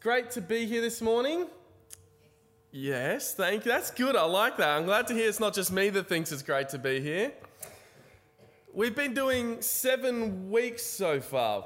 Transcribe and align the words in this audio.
great 0.00 0.30
to 0.30 0.40
be 0.40 0.64
here 0.64 0.80
this 0.80 1.02
morning. 1.02 1.46
Yes, 2.72 3.34
thank 3.34 3.66
you. 3.66 3.70
That's 3.70 3.90
good. 3.90 4.16
I 4.16 4.24
like 4.24 4.56
that. 4.56 4.70
I'm 4.70 4.86
glad 4.86 5.06
to 5.08 5.14
hear 5.14 5.28
it's 5.28 5.38
not 5.38 5.52
just 5.52 5.70
me 5.70 5.90
that 5.90 6.08
thinks 6.08 6.32
it's 6.32 6.42
great 6.42 6.70
to 6.70 6.78
be 6.78 7.00
here. 7.00 7.32
We've 8.72 8.96
been 8.96 9.12
doing 9.12 9.60
seven 9.60 10.50
weeks 10.50 10.82
so 10.82 11.20
far. 11.20 11.64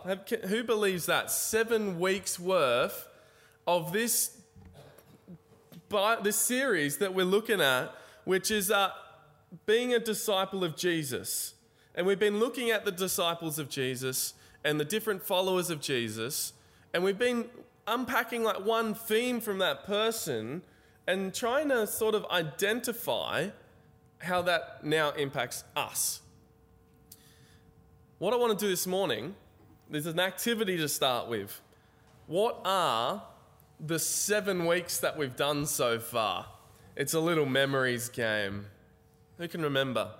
Who 0.48 0.64
believes 0.64 1.06
that? 1.06 1.30
Seven 1.30 2.00
weeks 2.00 2.40
worth 2.40 3.06
of 3.68 3.92
this, 3.92 4.36
this 6.24 6.36
series 6.36 6.96
that 6.98 7.14
we're 7.14 7.24
looking 7.24 7.60
at, 7.60 7.94
which 8.24 8.50
is 8.50 8.72
uh, 8.72 8.90
being 9.64 9.94
a 9.94 10.00
disciple 10.00 10.64
of 10.64 10.74
Jesus. 10.74 11.54
And 11.94 12.04
we've 12.04 12.18
been 12.18 12.40
looking 12.40 12.72
at 12.72 12.84
the 12.84 12.90
disciples 12.90 13.60
of 13.60 13.68
Jesus 13.68 14.34
and 14.64 14.80
the 14.80 14.84
different 14.84 15.22
followers 15.22 15.70
of 15.70 15.80
Jesus. 15.80 16.52
And 16.92 17.04
we've 17.04 17.18
been 17.18 17.44
unpacking 17.86 18.42
like 18.42 18.64
one 18.64 18.94
theme 18.94 19.40
from 19.40 19.58
that 19.58 19.84
person 19.84 20.62
and 21.06 21.34
trying 21.34 21.68
to 21.68 21.86
sort 21.86 22.14
of 22.14 22.24
identify 22.26 23.48
how 24.18 24.42
that 24.42 24.84
now 24.84 25.10
impacts 25.10 25.64
us. 25.76 26.20
What 28.18 28.32
I 28.32 28.36
want 28.36 28.58
to 28.58 28.64
do 28.64 28.70
this 28.70 28.86
morning, 28.86 29.34
there's 29.90 30.06
an 30.06 30.20
activity 30.20 30.76
to 30.78 30.88
start 30.88 31.28
with. 31.28 31.60
What 32.26 32.60
are 32.64 33.22
the 33.78 33.98
seven 33.98 34.66
weeks 34.66 34.98
that 34.98 35.18
we've 35.18 35.36
done 35.36 35.66
so 35.66 35.98
far? 35.98 36.46
It's 36.96 37.12
a 37.12 37.20
little 37.20 37.44
memories 37.44 38.08
game. 38.08 38.66
Who 39.36 39.48
can 39.48 39.62
remember? 39.62 40.10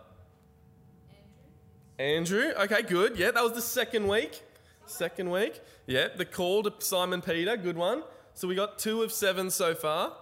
Andrew. 1.99 2.41
Andrew? 2.41 2.63
Okay, 2.65 2.83
good. 2.83 3.17
Yeah, 3.17 3.31
that 3.31 3.43
was 3.43 3.53
the 3.53 3.63
second 3.63 4.09
week. 4.09 4.43
Second 4.87 5.31
week. 5.31 5.61
Yeah, 5.87 6.09
the 6.15 6.25
call 6.25 6.63
to 6.65 6.73
Simon 6.79 7.23
Peter, 7.23 7.57
good 7.57 7.77
one. 7.77 8.03
So 8.35 8.49
we 8.49 8.55
got 8.55 8.79
two 8.79 9.03
of 9.03 9.13
seven 9.13 9.51
so 9.51 9.75
far. 9.75 10.13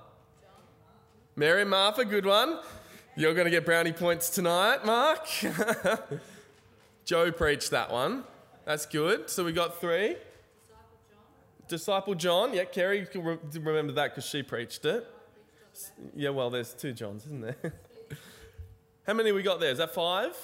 Mary 1.35 1.63
and 1.63 1.71
Martha, 1.71 2.05
good 2.05 2.27
one. 2.27 2.59
You're 3.17 3.35
going 3.35 3.47
to 3.47 3.51
get 3.51 3.65
brownie 3.65 3.93
points 3.93 4.31
tonight, 4.31 4.85
Mark. 4.85 5.27
Joe 7.05 7.33
preached 7.33 7.71
that 7.71 7.91
one. 7.91 8.25
That's 8.65 8.87
good. 8.87 9.29
So 9.29 9.45
we 9.45 9.53
got 9.53 9.81
three. 9.81 10.17
Disciple 11.69 12.15
John. 12.15 12.55
Yeah, 12.55 12.65
Kerry 12.65 13.07
can 13.07 13.39
remember 13.55 13.93
that 13.95 14.11
because 14.11 14.29
she 14.29 14.43
preached 14.43 14.85
it. 14.85 15.07
Yeah, 16.15 16.31
well, 16.31 16.51
there's 16.51 16.75
two 16.75 16.93
Johns, 16.93 17.25
isn't 17.27 17.41
there? 17.41 17.57
How 19.07 19.15
many 19.15 19.33
we 19.33 19.43
got 19.43 19.59
there? 19.59 19.71
Is 19.71 19.79
that 19.79 19.95
five? 19.95 20.37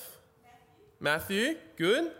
Matthew. 1.00 1.44
Matthew. 1.44 1.58
Good. 1.76 2.12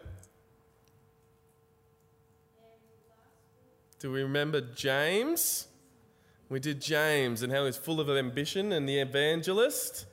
Do 3.98 4.12
we 4.12 4.22
remember 4.22 4.60
James? 4.60 5.66
We 6.48 6.60
did 6.60 6.80
James 6.80 7.42
and 7.42 7.52
how 7.52 7.66
he's 7.66 7.76
full 7.76 8.00
of 8.00 8.08
ambition 8.08 8.72
and 8.72 8.88
the 8.88 9.00
evangelist. 9.00 10.06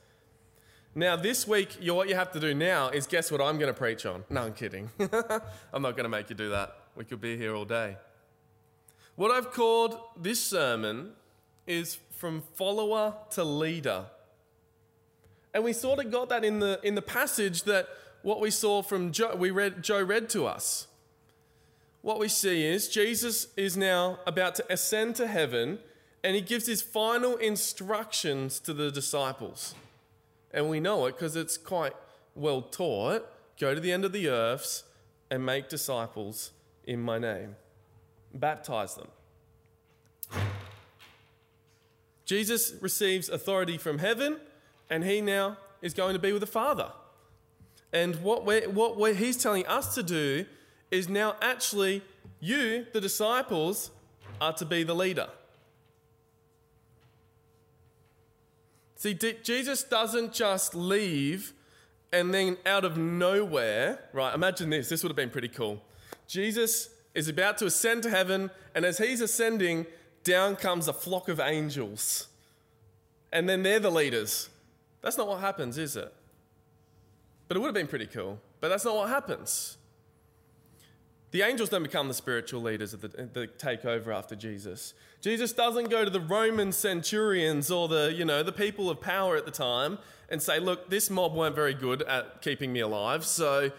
Now, 0.94 1.14
this 1.14 1.46
week, 1.46 1.76
what 1.82 2.08
you 2.08 2.14
have 2.16 2.32
to 2.32 2.40
do 2.40 2.52
now 2.52 2.88
is 2.88 3.06
guess 3.06 3.30
what 3.30 3.40
I'm 3.40 3.58
going 3.58 3.72
to 3.72 3.78
preach 3.78 4.04
on? 4.04 4.24
No, 4.28 4.42
I'm 4.42 4.54
kidding. 4.54 4.90
I'm 5.72 5.82
not 5.82 5.92
going 5.92 6.04
to 6.04 6.08
make 6.08 6.30
you 6.30 6.36
do 6.36 6.50
that. 6.50 6.74
We 6.96 7.04
could 7.04 7.20
be 7.20 7.36
here 7.36 7.54
all 7.54 7.64
day. 7.64 7.96
What 9.14 9.30
I've 9.30 9.52
called 9.52 9.98
this 10.16 10.40
sermon 10.42 11.12
is 11.66 11.98
from 12.16 12.42
follower 12.54 13.14
to 13.30 13.44
leader. 13.44 14.06
And 15.54 15.64
we 15.64 15.72
sort 15.72 16.04
of 16.04 16.10
got 16.10 16.28
that 16.30 16.44
in 16.44 16.58
the, 16.58 16.80
in 16.82 16.96
the 16.96 17.02
passage 17.02 17.62
that 17.64 17.88
what 18.22 18.40
we 18.40 18.50
saw 18.50 18.82
from 18.82 19.12
Joe, 19.12 19.36
we 19.36 19.50
read, 19.50 19.82
Joe 19.82 20.02
read 20.02 20.28
to 20.30 20.46
us 20.46 20.88
what 22.06 22.20
we 22.20 22.28
see 22.28 22.64
is 22.64 22.86
Jesus 22.86 23.48
is 23.56 23.76
now 23.76 24.20
about 24.28 24.54
to 24.54 24.72
ascend 24.72 25.16
to 25.16 25.26
heaven 25.26 25.80
and 26.22 26.36
he 26.36 26.40
gives 26.40 26.64
his 26.64 26.80
final 26.80 27.34
instructions 27.34 28.60
to 28.60 28.72
the 28.72 28.92
disciples. 28.92 29.74
And 30.52 30.70
we 30.70 30.78
know 30.78 31.06
it 31.06 31.16
because 31.16 31.34
it's 31.34 31.56
quite 31.56 31.94
well 32.36 32.62
taught 32.62 33.26
go 33.58 33.74
to 33.74 33.80
the 33.80 33.90
end 33.90 34.04
of 34.04 34.12
the 34.12 34.28
earths 34.28 34.84
and 35.32 35.44
make 35.44 35.68
disciples 35.68 36.52
in 36.84 37.02
my 37.02 37.18
name, 37.18 37.56
baptize 38.32 38.94
them. 38.94 39.08
Jesus 42.24 42.74
receives 42.80 43.28
authority 43.28 43.78
from 43.78 43.98
heaven 43.98 44.36
and 44.88 45.02
he 45.02 45.20
now 45.20 45.56
is 45.82 45.92
going 45.92 46.12
to 46.12 46.20
be 46.20 46.30
with 46.30 46.40
the 46.42 46.46
Father. 46.46 46.92
And 47.92 48.14
what, 48.22 48.44
we're, 48.44 48.68
what 48.68 48.96
we're, 48.96 49.14
he's 49.14 49.36
telling 49.36 49.66
us 49.66 49.96
to 49.96 50.04
do 50.04 50.46
is 50.90 51.08
now 51.08 51.36
actually 51.40 52.02
you, 52.40 52.86
the 52.92 53.00
disciples, 53.00 53.90
are 54.40 54.52
to 54.54 54.64
be 54.64 54.82
the 54.82 54.94
leader. 54.94 55.28
See, 58.96 59.14
Jesus 59.14 59.82
doesn't 59.84 60.32
just 60.32 60.74
leave 60.74 61.52
and 62.12 62.32
then 62.32 62.56
out 62.64 62.84
of 62.84 62.96
nowhere, 62.96 63.98
right? 64.12 64.34
Imagine 64.34 64.70
this, 64.70 64.88
this 64.88 65.02
would 65.02 65.10
have 65.10 65.16
been 65.16 65.30
pretty 65.30 65.48
cool. 65.48 65.82
Jesus 66.26 66.90
is 67.14 67.28
about 67.28 67.58
to 67.58 67.66
ascend 67.66 68.02
to 68.04 68.10
heaven, 68.10 68.50
and 68.74 68.84
as 68.84 68.98
he's 68.98 69.20
ascending, 69.20 69.86
down 70.24 70.56
comes 70.56 70.88
a 70.88 70.92
flock 70.92 71.28
of 71.28 71.40
angels. 71.40 72.28
And 73.32 73.48
then 73.48 73.62
they're 73.62 73.80
the 73.80 73.90
leaders. 73.90 74.48
That's 75.02 75.18
not 75.18 75.28
what 75.28 75.40
happens, 75.40 75.78
is 75.78 75.96
it? 75.96 76.12
But 77.48 77.56
it 77.56 77.60
would 77.60 77.68
have 77.68 77.74
been 77.74 77.86
pretty 77.86 78.06
cool. 78.06 78.40
But 78.60 78.68
that's 78.68 78.84
not 78.84 78.96
what 78.96 79.08
happens. 79.08 79.76
The 81.32 81.42
angels 81.42 81.68
don't 81.68 81.82
become 81.82 82.08
the 82.08 82.14
spiritual 82.14 82.62
leaders 82.62 82.92
that, 82.92 83.34
that 83.34 83.58
take 83.58 83.84
over 83.84 84.12
after 84.12 84.34
Jesus. 84.36 84.94
Jesus 85.20 85.52
doesn't 85.52 85.90
go 85.90 86.04
to 86.04 86.10
the 86.10 86.20
Roman 86.20 86.72
centurions 86.72 87.70
or 87.70 87.88
the, 87.88 88.12
you 88.16 88.24
know, 88.24 88.42
the 88.42 88.52
people 88.52 88.88
of 88.88 89.00
power 89.00 89.36
at 89.36 89.44
the 89.44 89.50
time 89.50 89.98
and 90.28 90.40
say, 90.40 90.58
look, 90.58 90.88
this 90.88 91.10
mob 91.10 91.34
weren't 91.34 91.54
very 91.54 91.74
good 91.74 92.02
at 92.02 92.42
keeping 92.42 92.72
me 92.72 92.80
alive, 92.80 93.24
so 93.24 93.70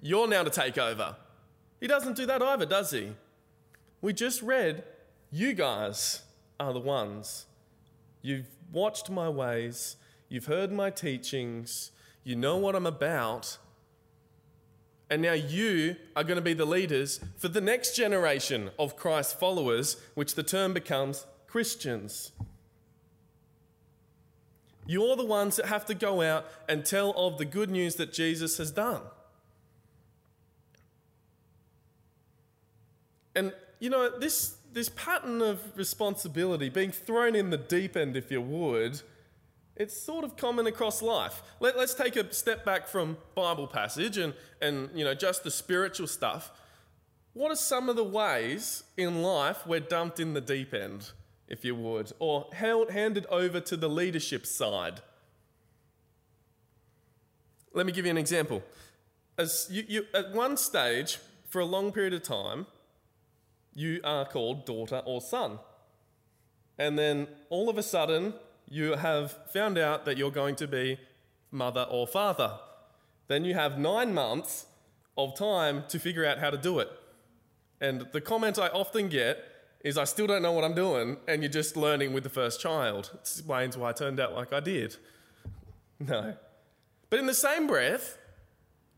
you're 0.00 0.28
now 0.28 0.42
to 0.42 0.50
take 0.50 0.78
over. 0.78 1.16
He 1.80 1.86
doesn't 1.86 2.16
do 2.16 2.26
that 2.26 2.42
either, 2.42 2.66
does 2.66 2.90
he? 2.90 3.12
We 4.00 4.12
just 4.12 4.42
read, 4.42 4.84
you 5.30 5.52
guys 5.52 6.22
are 6.58 6.72
the 6.72 6.80
ones. 6.80 7.46
You've 8.22 8.48
watched 8.72 9.10
my 9.10 9.28
ways, 9.28 9.96
you've 10.28 10.46
heard 10.46 10.72
my 10.72 10.90
teachings, 10.90 11.92
you 12.24 12.36
know 12.36 12.56
what 12.56 12.74
I'm 12.74 12.86
about, 12.86 13.58
and 15.08 15.22
now 15.22 15.32
you 15.32 15.96
are 16.16 16.24
going 16.24 16.36
to 16.36 16.42
be 16.42 16.52
the 16.52 16.64
leaders 16.64 17.20
for 17.36 17.48
the 17.48 17.60
next 17.60 17.94
generation 17.94 18.70
of 18.78 18.96
Christ 18.96 19.38
followers, 19.38 19.96
which 20.14 20.34
the 20.34 20.42
term 20.42 20.72
becomes 20.72 21.26
Christians. 21.46 22.32
You're 24.86 25.16
the 25.16 25.24
ones 25.24 25.56
that 25.56 25.66
have 25.66 25.84
to 25.86 25.94
go 25.94 26.22
out 26.22 26.46
and 26.68 26.84
tell 26.84 27.10
of 27.12 27.38
the 27.38 27.44
good 27.44 27.70
news 27.70 27.96
that 27.96 28.12
Jesus 28.12 28.58
has 28.58 28.70
done. 28.70 29.02
And 33.34 33.52
you 33.78 33.90
know, 33.90 34.18
this, 34.18 34.56
this 34.72 34.88
pattern 34.88 35.42
of 35.42 35.60
responsibility, 35.76 36.68
being 36.68 36.90
thrown 36.90 37.36
in 37.36 37.50
the 37.50 37.58
deep 37.58 37.96
end, 37.96 38.16
if 38.16 38.30
you 38.30 38.40
would, 38.40 39.02
it's 39.76 39.98
sort 39.98 40.24
of 40.24 40.36
common 40.36 40.66
across 40.66 41.02
life. 41.02 41.42
Let, 41.60 41.76
us 41.76 41.94
take 41.94 42.16
a 42.16 42.32
step 42.32 42.64
back 42.64 42.88
from 42.88 43.18
Bible 43.34 43.66
passage 43.66 44.16
and, 44.16 44.34
and 44.60 44.88
you 44.94 45.04
know, 45.04 45.14
just 45.14 45.44
the 45.44 45.50
spiritual 45.50 46.06
stuff. 46.06 46.50
What 47.34 47.52
are 47.52 47.56
some 47.56 47.88
of 47.88 47.96
the 47.96 48.04
ways 48.04 48.84
in 48.96 49.22
life 49.22 49.66
we're 49.66 49.80
dumped 49.80 50.18
in 50.18 50.32
the 50.32 50.40
deep 50.40 50.72
end, 50.72 51.10
if 51.48 51.64
you 51.64 51.74
would, 51.74 52.12
or 52.18 52.46
held, 52.52 52.90
handed 52.90 53.26
over 53.26 53.60
to 53.60 53.76
the 53.76 53.88
leadership 53.88 54.46
side? 54.46 55.00
Let 57.74 57.84
me 57.84 57.92
give 57.92 58.06
you 58.06 58.10
an 58.10 58.18
example. 58.18 58.62
As 59.36 59.68
you, 59.70 59.84
you, 59.86 60.06
at 60.14 60.32
one 60.32 60.56
stage, 60.56 61.18
for 61.46 61.60
a 61.60 61.66
long 61.66 61.92
period 61.92 62.14
of 62.14 62.22
time, 62.22 62.66
you 63.74 64.00
are 64.02 64.24
called 64.24 64.64
daughter 64.64 65.02
or 65.04 65.20
son. 65.20 65.58
And 66.78 66.98
then 66.98 67.28
all 67.50 67.68
of 67.68 67.76
a 67.76 67.82
sudden, 67.82 68.34
you 68.68 68.92
have 68.92 69.36
found 69.52 69.78
out 69.78 70.04
that 70.04 70.16
you're 70.16 70.30
going 70.30 70.56
to 70.56 70.66
be 70.66 70.98
mother 71.50 71.86
or 71.88 72.06
father. 72.06 72.58
Then 73.28 73.44
you 73.44 73.54
have 73.54 73.78
nine 73.78 74.12
months 74.14 74.66
of 75.16 75.36
time 75.36 75.84
to 75.88 75.98
figure 75.98 76.24
out 76.24 76.38
how 76.38 76.50
to 76.50 76.56
do 76.56 76.78
it. 76.78 76.90
And 77.80 78.06
the 78.12 78.20
comment 78.20 78.58
I 78.58 78.68
often 78.68 79.08
get 79.08 79.38
is, 79.80 79.98
I 79.98 80.04
still 80.04 80.26
don't 80.26 80.42
know 80.42 80.52
what 80.52 80.64
I'm 80.64 80.74
doing, 80.74 81.18
and 81.28 81.42
you're 81.42 81.50
just 81.50 81.76
learning 81.76 82.12
with 82.12 82.24
the 82.24 82.30
first 82.30 82.60
child. 82.60 83.10
It 83.14 83.20
explains 83.20 83.76
why 83.76 83.90
I 83.90 83.92
turned 83.92 84.18
out 84.18 84.34
like 84.34 84.52
I 84.52 84.60
did. 84.60 84.96
No. 85.98 86.34
But 87.08 87.20
in 87.20 87.24
the 87.24 87.32
same 87.32 87.66
breath, 87.66 88.18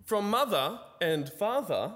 from 0.04 0.28
mother 0.28 0.80
and 1.00 1.28
father, 1.28 1.92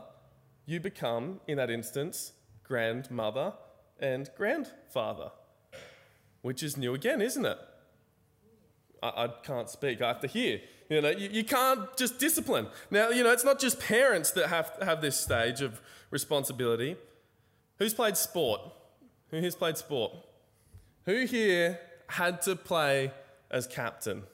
you 0.65 0.79
become, 0.79 1.41
in 1.49 1.57
that 1.57 1.71
instance, 1.71 2.35
grandmother 2.63 3.55
and 3.99 4.31
grandfather 4.37 5.33
which 6.43 6.63
is 6.63 6.77
new 6.77 6.95
again, 6.95 7.21
isn't 7.21 7.45
it? 7.45 7.59
I, 9.03 9.25
I 9.25 9.29
can't 9.43 9.69
speak, 9.69 10.03
I 10.03 10.09
have 10.09 10.21
to 10.21 10.29
hear. 10.29 10.61
You 10.89 11.01
know, 11.01 11.11
you, 11.11 11.31
you, 11.31 11.45
can't 11.45 11.97
just 11.97 12.19
discipline. 12.19 12.67
Now, 12.91 13.09
you 13.09 13.25
know, 13.25 13.33
it's 13.33 13.45
not 13.45 13.59
just 13.59 13.81
parents 13.81 14.33
that 14.33 14.49
have, 14.49 14.73
have 14.83 15.01
this 15.01 15.19
stage 15.19 15.63
of 15.63 15.81
responsibility. 16.11 16.97
Who's 17.79 17.95
played 17.95 18.17
sport? 18.17 18.61
Who 19.31 19.39
here's 19.39 19.55
played 19.55 19.79
sport? 19.79 20.13
Who 21.07 21.25
here 21.25 21.81
had 22.09 22.43
to 22.43 22.55
play 22.55 23.13
as 23.51 23.67
captain? 23.67 24.25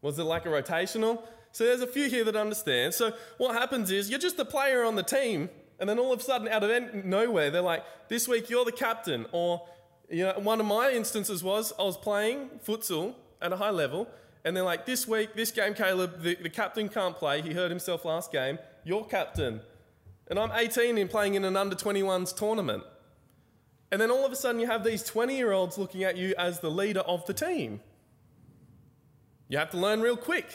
Was 0.00 0.18
it 0.18 0.24
like 0.24 0.46
a 0.46 0.48
rotational? 0.48 1.22
So 1.52 1.64
there's 1.64 1.82
a 1.82 1.86
few 1.86 2.08
here 2.08 2.24
that 2.24 2.34
understand. 2.34 2.94
So 2.94 3.12
what 3.36 3.54
happens 3.54 3.90
is 3.90 4.08
you're 4.08 4.18
just 4.18 4.38
a 4.38 4.44
player 4.44 4.84
on 4.84 4.96
the 4.96 5.02
team, 5.02 5.50
and 5.78 5.88
then 5.88 5.98
all 5.98 6.12
of 6.12 6.20
a 6.20 6.22
sudden, 6.22 6.48
out 6.48 6.64
of 6.64 7.04
nowhere, 7.04 7.50
they're 7.50 7.60
like, 7.60 7.84
"This 8.08 8.26
week 8.26 8.48
you're 8.48 8.64
the 8.64 8.72
captain." 8.72 9.26
Or, 9.32 9.68
you 10.12 10.24
know, 10.24 10.34
one 10.38 10.60
of 10.60 10.66
my 10.66 10.90
instances 10.90 11.42
was 11.42 11.72
I 11.78 11.82
was 11.82 11.96
playing 11.96 12.50
futsal 12.66 13.14
at 13.40 13.52
a 13.52 13.56
high 13.56 13.70
level, 13.70 14.06
and 14.44 14.54
they're 14.54 14.62
like, 14.62 14.84
"This 14.84 15.08
week, 15.08 15.34
this 15.34 15.50
game, 15.50 15.72
Caleb, 15.74 16.22
the, 16.22 16.34
the 16.34 16.50
captain 16.50 16.88
can't 16.88 17.16
play. 17.16 17.40
He 17.40 17.54
hurt 17.54 17.70
himself 17.70 18.04
last 18.04 18.30
game. 18.30 18.58
You're 18.84 19.04
captain." 19.04 19.62
And 20.28 20.38
I'm 20.38 20.52
18 20.52 20.98
and 20.98 21.10
playing 21.10 21.34
in 21.34 21.44
an 21.44 21.56
under 21.56 21.74
21s 21.74 22.36
tournament. 22.36 22.84
And 23.90 24.00
then 24.00 24.10
all 24.10 24.24
of 24.24 24.32
a 24.32 24.36
sudden, 24.36 24.60
you 24.60 24.66
have 24.66 24.84
these 24.84 25.02
20 25.02 25.36
year 25.36 25.52
olds 25.52 25.76
looking 25.78 26.04
at 26.04 26.16
you 26.16 26.34
as 26.38 26.60
the 26.60 26.70
leader 26.70 27.00
of 27.00 27.26
the 27.26 27.34
team. 27.34 27.80
You 29.48 29.58
have 29.58 29.70
to 29.70 29.76
learn 29.76 30.00
real 30.00 30.16
quick. 30.16 30.46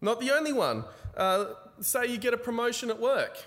Not 0.00 0.20
the 0.20 0.30
only 0.30 0.52
one. 0.52 0.84
Uh, 1.16 1.46
say 1.80 2.06
you 2.06 2.18
get 2.18 2.34
a 2.34 2.36
promotion 2.36 2.90
at 2.90 3.00
work. 3.00 3.46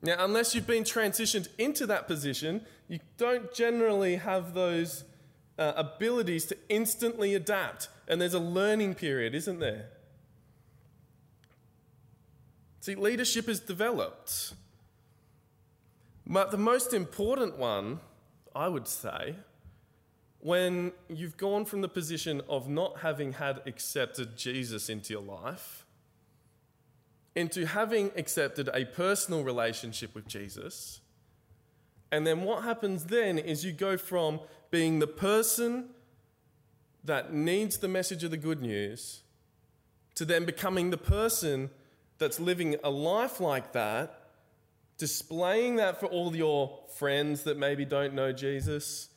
Now, 0.00 0.24
unless 0.24 0.54
you've 0.54 0.66
been 0.66 0.84
transitioned 0.84 1.48
into 1.58 1.86
that 1.86 2.06
position, 2.06 2.64
you 2.88 3.00
don't 3.16 3.52
generally 3.52 4.16
have 4.16 4.54
those 4.54 5.04
uh, 5.58 5.72
abilities 5.76 6.44
to 6.46 6.56
instantly 6.68 7.34
adapt. 7.34 7.88
And 8.06 8.20
there's 8.20 8.34
a 8.34 8.38
learning 8.40 8.94
period, 8.94 9.34
isn't 9.34 9.58
there? 9.58 9.86
See, 12.80 12.94
leadership 12.94 13.48
is 13.48 13.58
developed. 13.58 14.54
But 16.26 16.50
the 16.52 16.58
most 16.58 16.94
important 16.94 17.58
one, 17.58 18.00
I 18.54 18.68
would 18.68 18.86
say, 18.86 19.34
when 20.40 20.92
you've 21.08 21.36
gone 21.36 21.64
from 21.64 21.80
the 21.80 21.88
position 21.88 22.40
of 22.48 22.68
not 22.68 22.98
having 23.00 23.32
had 23.32 23.62
accepted 23.66 24.36
Jesus 24.36 24.88
into 24.88 25.12
your 25.12 25.22
life 25.22 25.84
into 27.38 27.66
having 27.66 28.10
accepted 28.16 28.68
a 28.74 28.84
personal 28.84 29.42
relationship 29.44 30.14
with 30.14 30.26
Jesus. 30.26 31.00
And 32.10 32.26
then 32.26 32.42
what 32.42 32.64
happens 32.64 33.04
then 33.04 33.38
is 33.38 33.64
you 33.64 33.72
go 33.72 33.96
from 33.96 34.40
being 34.70 34.98
the 34.98 35.06
person 35.06 35.90
that 37.04 37.32
needs 37.32 37.78
the 37.78 37.88
message 37.88 38.24
of 38.24 38.30
the 38.30 38.36
good 38.36 38.60
news 38.60 39.22
to 40.14 40.24
then 40.24 40.44
becoming 40.44 40.90
the 40.90 40.98
person 40.98 41.70
that's 42.18 42.40
living 42.40 42.76
a 42.82 42.90
life 42.90 43.40
like 43.40 43.72
that, 43.72 44.30
displaying 44.96 45.76
that 45.76 46.00
for 46.00 46.06
all 46.06 46.34
your 46.34 46.80
friends 46.96 47.44
that 47.44 47.56
maybe 47.56 47.84
don't 47.84 48.14
know 48.14 48.32
Jesus 48.32 49.10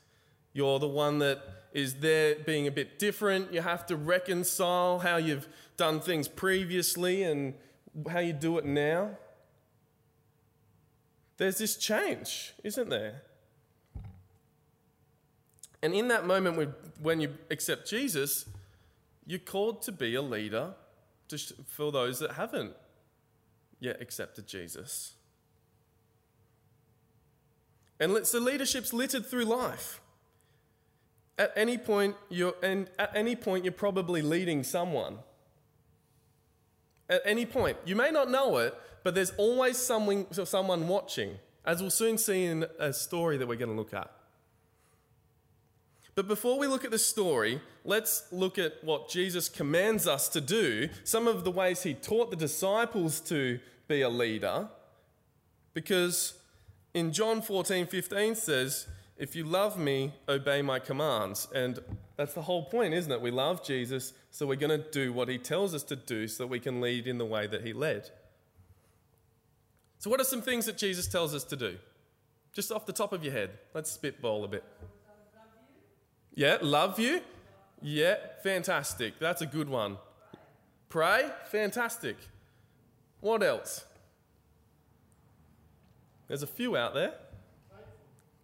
you're 0.53 0.79
the 0.79 0.87
one 0.87 1.19
that 1.19 1.41
is 1.73 1.95
there 1.95 2.35
being 2.35 2.67
a 2.67 2.71
bit 2.71 2.99
different. 2.99 3.53
You 3.53 3.61
have 3.61 3.85
to 3.87 3.95
reconcile 3.95 4.99
how 4.99 5.17
you've 5.17 5.47
done 5.77 6.01
things 6.01 6.27
previously 6.27 7.23
and 7.23 7.53
how 8.09 8.19
you 8.19 8.33
do 8.33 8.57
it 8.57 8.65
now. 8.65 9.17
There's 11.37 11.57
this 11.57 11.75
change, 11.75 12.53
isn't 12.63 12.89
there? 12.89 13.23
And 15.81 15.93
in 15.93 16.07
that 16.09 16.25
moment 16.25 16.75
when 17.01 17.19
you 17.19 17.35
accept 17.49 17.89
Jesus, 17.89 18.45
you're 19.25 19.39
called 19.39 19.81
to 19.83 19.91
be 19.91 20.15
a 20.15 20.21
leader 20.21 20.73
just 21.27 21.53
for 21.67 21.91
those 21.91 22.19
that 22.19 22.33
haven't 22.33 22.73
yet 23.79 24.01
accepted 24.01 24.47
Jesus. 24.47 25.13
And 27.99 28.25
so 28.25 28.39
leadership's 28.39 28.93
littered 28.93 29.25
through 29.25 29.45
life. 29.45 30.01
At 31.37 31.53
any 31.55 31.77
point, 31.77 32.15
you're, 32.29 32.55
and 32.61 32.89
at 32.99 33.15
any 33.15 33.35
point, 33.35 33.63
you're 33.63 33.71
probably 33.71 34.21
leading 34.21 34.63
someone. 34.63 35.19
At 37.11 37.21
any 37.25 37.45
point. 37.45 37.77
You 37.85 37.95
may 37.95 38.09
not 38.09 38.31
know 38.31 38.57
it, 38.57 38.73
but 39.03 39.13
there's 39.13 39.31
always 39.31 39.77
someone, 39.77 40.25
someone 40.31 40.87
watching, 40.87 41.37
as 41.65 41.81
we'll 41.81 41.91
soon 41.91 42.17
see 42.17 42.45
in 42.45 42.65
a 42.79 42.93
story 42.93 43.37
that 43.37 43.47
we're 43.47 43.57
going 43.57 43.69
to 43.69 43.75
look 43.75 43.93
at. 43.93 44.09
But 46.15 46.27
before 46.27 46.57
we 46.57 46.67
look 46.67 46.85
at 46.85 46.91
the 46.91 46.99
story, 46.99 47.61
let's 47.83 48.23
look 48.31 48.57
at 48.57 48.83
what 48.83 49.09
Jesus 49.09 49.49
commands 49.49 50.07
us 50.07 50.29
to 50.29 50.41
do, 50.41 50.89
some 51.03 51.27
of 51.27 51.43
the 51.43 51.51
ways 51.51 51.83
he 51.83 51.93
taught 51.93 52.29
the 52.29 52.37
disciples 52.37 53.19
to 53.21 53.59
be 53.87 54.01
a 54.01 54.09
leader. 54.09 54.69
Because 55.73 56.33
in 56.93 57.11
John 57.11 57.41
14 57.41 57.87
15 57.87 58.35
says, 58.35 58.87
if 59.17 59.35
you 59.35 59.43
love 59.43 59.77
me, 59.77 60.13
obey 60.27 60.61
my 60.61 60.79
commands. 60.79 61.47
And 61.53 61.79
that's 62.21 62.35
the 62.35 62.43
whole 62.43 62.65
point, 62.65 62.93
isn't 62.93 63.11
it? 63.11 63.19
We 63.19 63.31
love 63.31 63.63
Jesus, 63.63 64.13
so 64.29 64.45
we're 64.45 64.55
going 64.55 64.79
to 64.79 64.91
do 64.91 65.11
what 65.11 65.27
he 65.27 65.39
tells 65.39 65.73
us 65.73 65.81
to 65.85 65.95
do 65.95 66.27
so 66.27 66.43
that 66.43 66.47
we 66.49 66.59
can 66.59 66.79
lead 66.79 67.07
in 67.07 67.17
the 67.17 67.25
way 67.25 67.47
that 67.47 67.65
he 67.65 67.73
led. 67.73 68.11
So, 69.97 70.11
what 70.11 70.21
are 70.21 70.23
some 70.23 70.43
things 70.43 70.67
that 70.67 70.77
Jesus 70.77 71.07
tells 71.07 71.33
us 71.33 71.43
to 71.45 71.55
do? 71.55 71.77
Just 72.53 72.71
off 72.71 72.85
the 72.85 72.93
top 72.93 73.11
of 73.11 73.23
your 73.23 73.33
head, 73.33 73.49
let's 73.73 73.91
spitball 73.91 74.43
a 74.43 74.47
bit. 74.47 74.63
Yeah, 76.35 76.59
love 76.61 76.99
you. 76.99 77.21
Yeah, 77.81 78.17
fantastic. 78.43 79.17
That's 79.17 79.41
a 79.41 79.47
good 79.47 79.67
one. 79.67 79.97
Pray, 80.89 81.27
fantastic. 81.45 82.17
What 83.19 83.41
else? 83.41 83.83
There's 86.27 86.43
a 86.43 86.47
few 86.47 86.77
out 86.77 86.93
there. 86.93 87.15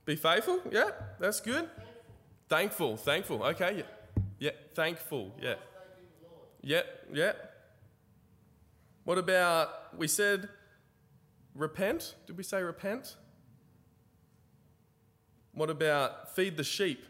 Be 0.05 0.15
faithful? 0.15 0.61
Yeah, 0.71 0.89
that's 1.19 1.39
good. 1.41 1.69
Thankful, 2.49 2.97
thankful. 2.97 3.43
Okay, 3.43 3.77
yeah. 3.77 3.83
Yeah, 4.39 4.51
thankful. 4.73 5.35
Yeah. 5.41 5.55
Yeah, 6.61 6.81
yeah. 7.13 7.33
What 9.03 9.17
about, 9.17 9.97
we 9.97 10.07
said 10.07 10.49
repent? 11.55 12.15
Did 12.25 12.37
we 12.37 12.43
say 12.43 12.61
repent? 12.61 13.15
What 15.53 15.69
about 15.69 16.35
feed 16.35 16.57
the 16.57 16.63
sheep? 16.63 17.03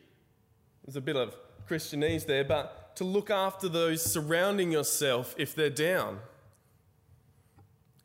There's 0.86 0.96
a 0.96 1.02
bit 1.02 1.16
of 1.16 1.36
Christianese 1.68 2.26
there, 2.26 2.46
but 2.46 2.96
to 2.96 3.04
look 3.04 3.30
after 3.30 3.68
those 3.68 4.04
surrounding 4.04 4.72
yourself 4.72 5.36
if 5.38 5.54
they're 5.54 5.70
down. 5.70 6.20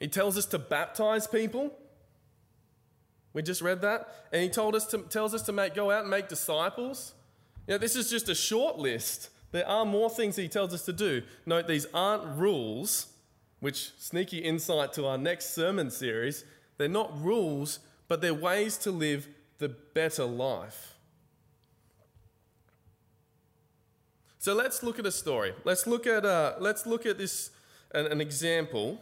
He 0.01 0.09
tells 0.09 0.37
us 0.37 0.47
to 0.47 0.59
baptize 0.59 1.27
people. 1.27 1.73
We 3.33 3.43
just 3.43 3.63
read 3.63 3.83
that. 3.83 4.09
And 4.33 4.43
he 4.43 4.49
told 4.49 4.75
us 4.75 4.87
to, 4.87 4.99
tells 4.99 5.33
us 5.33 5.43
to 5.43 5.53
make, 5.53 5.75
go 5.75 5.91
out 5.91 6.03
and 6.03 6.11
make 6.11 6.29
disciples. 6.29 7.15
Know, 7.69 7.79
this 7.79 7.97
is 7.97 8.11
just 8.11 8.29
a 8.29 8.35
short 8.35 8.79
list. 8.79 9.31
There 9.53 9.67
are 9.69 9.85
more 9.85 10.11
things 10.11 10.37
he 10.37 10.49
tells 10.49 10.75
us 10.75 10.85
to 10.87 10.93
do. 10.93 11.23
Note, 11.47 11.69
these 11.69 11.87
aren't 11.95 12.25
rules, 12.37 13.07
which 13.61 13.93
sneaky 13.99 14.39
insight 14.39 14.93
to 14.95 15.07
our 15.07 15.19
next 15.19 15.55
sermon 15.55 15.91
series. 15.91 16.45
They're 16.79 16.89
not 16.89 17.23
rules, 17.23 17.79
but 18.09 18.21
they're 18.21 18.35
ways 18.35 18.77
to 18.79 18.91
live 18.91 19.29
the 19.59 19.69
better 19.69 20.25
life. 20.25 20.95
So 24.39 24.55
let's 24.55 24.83
look 24.83 24.99
at 24.99 25.07
a 25.07 25.13
story. 25.13 25.55
Let's 25.65 25.87
look 25.87 26.07
at, 26.07 26.25
uh, 26.25 26.55
let's 26.59 26.85
look 26.85 27.07
at 27.07 27.17
this, 27.17 27.51
an, 27.95 28.07
an 28.07 28.21
example. 28.21 29.01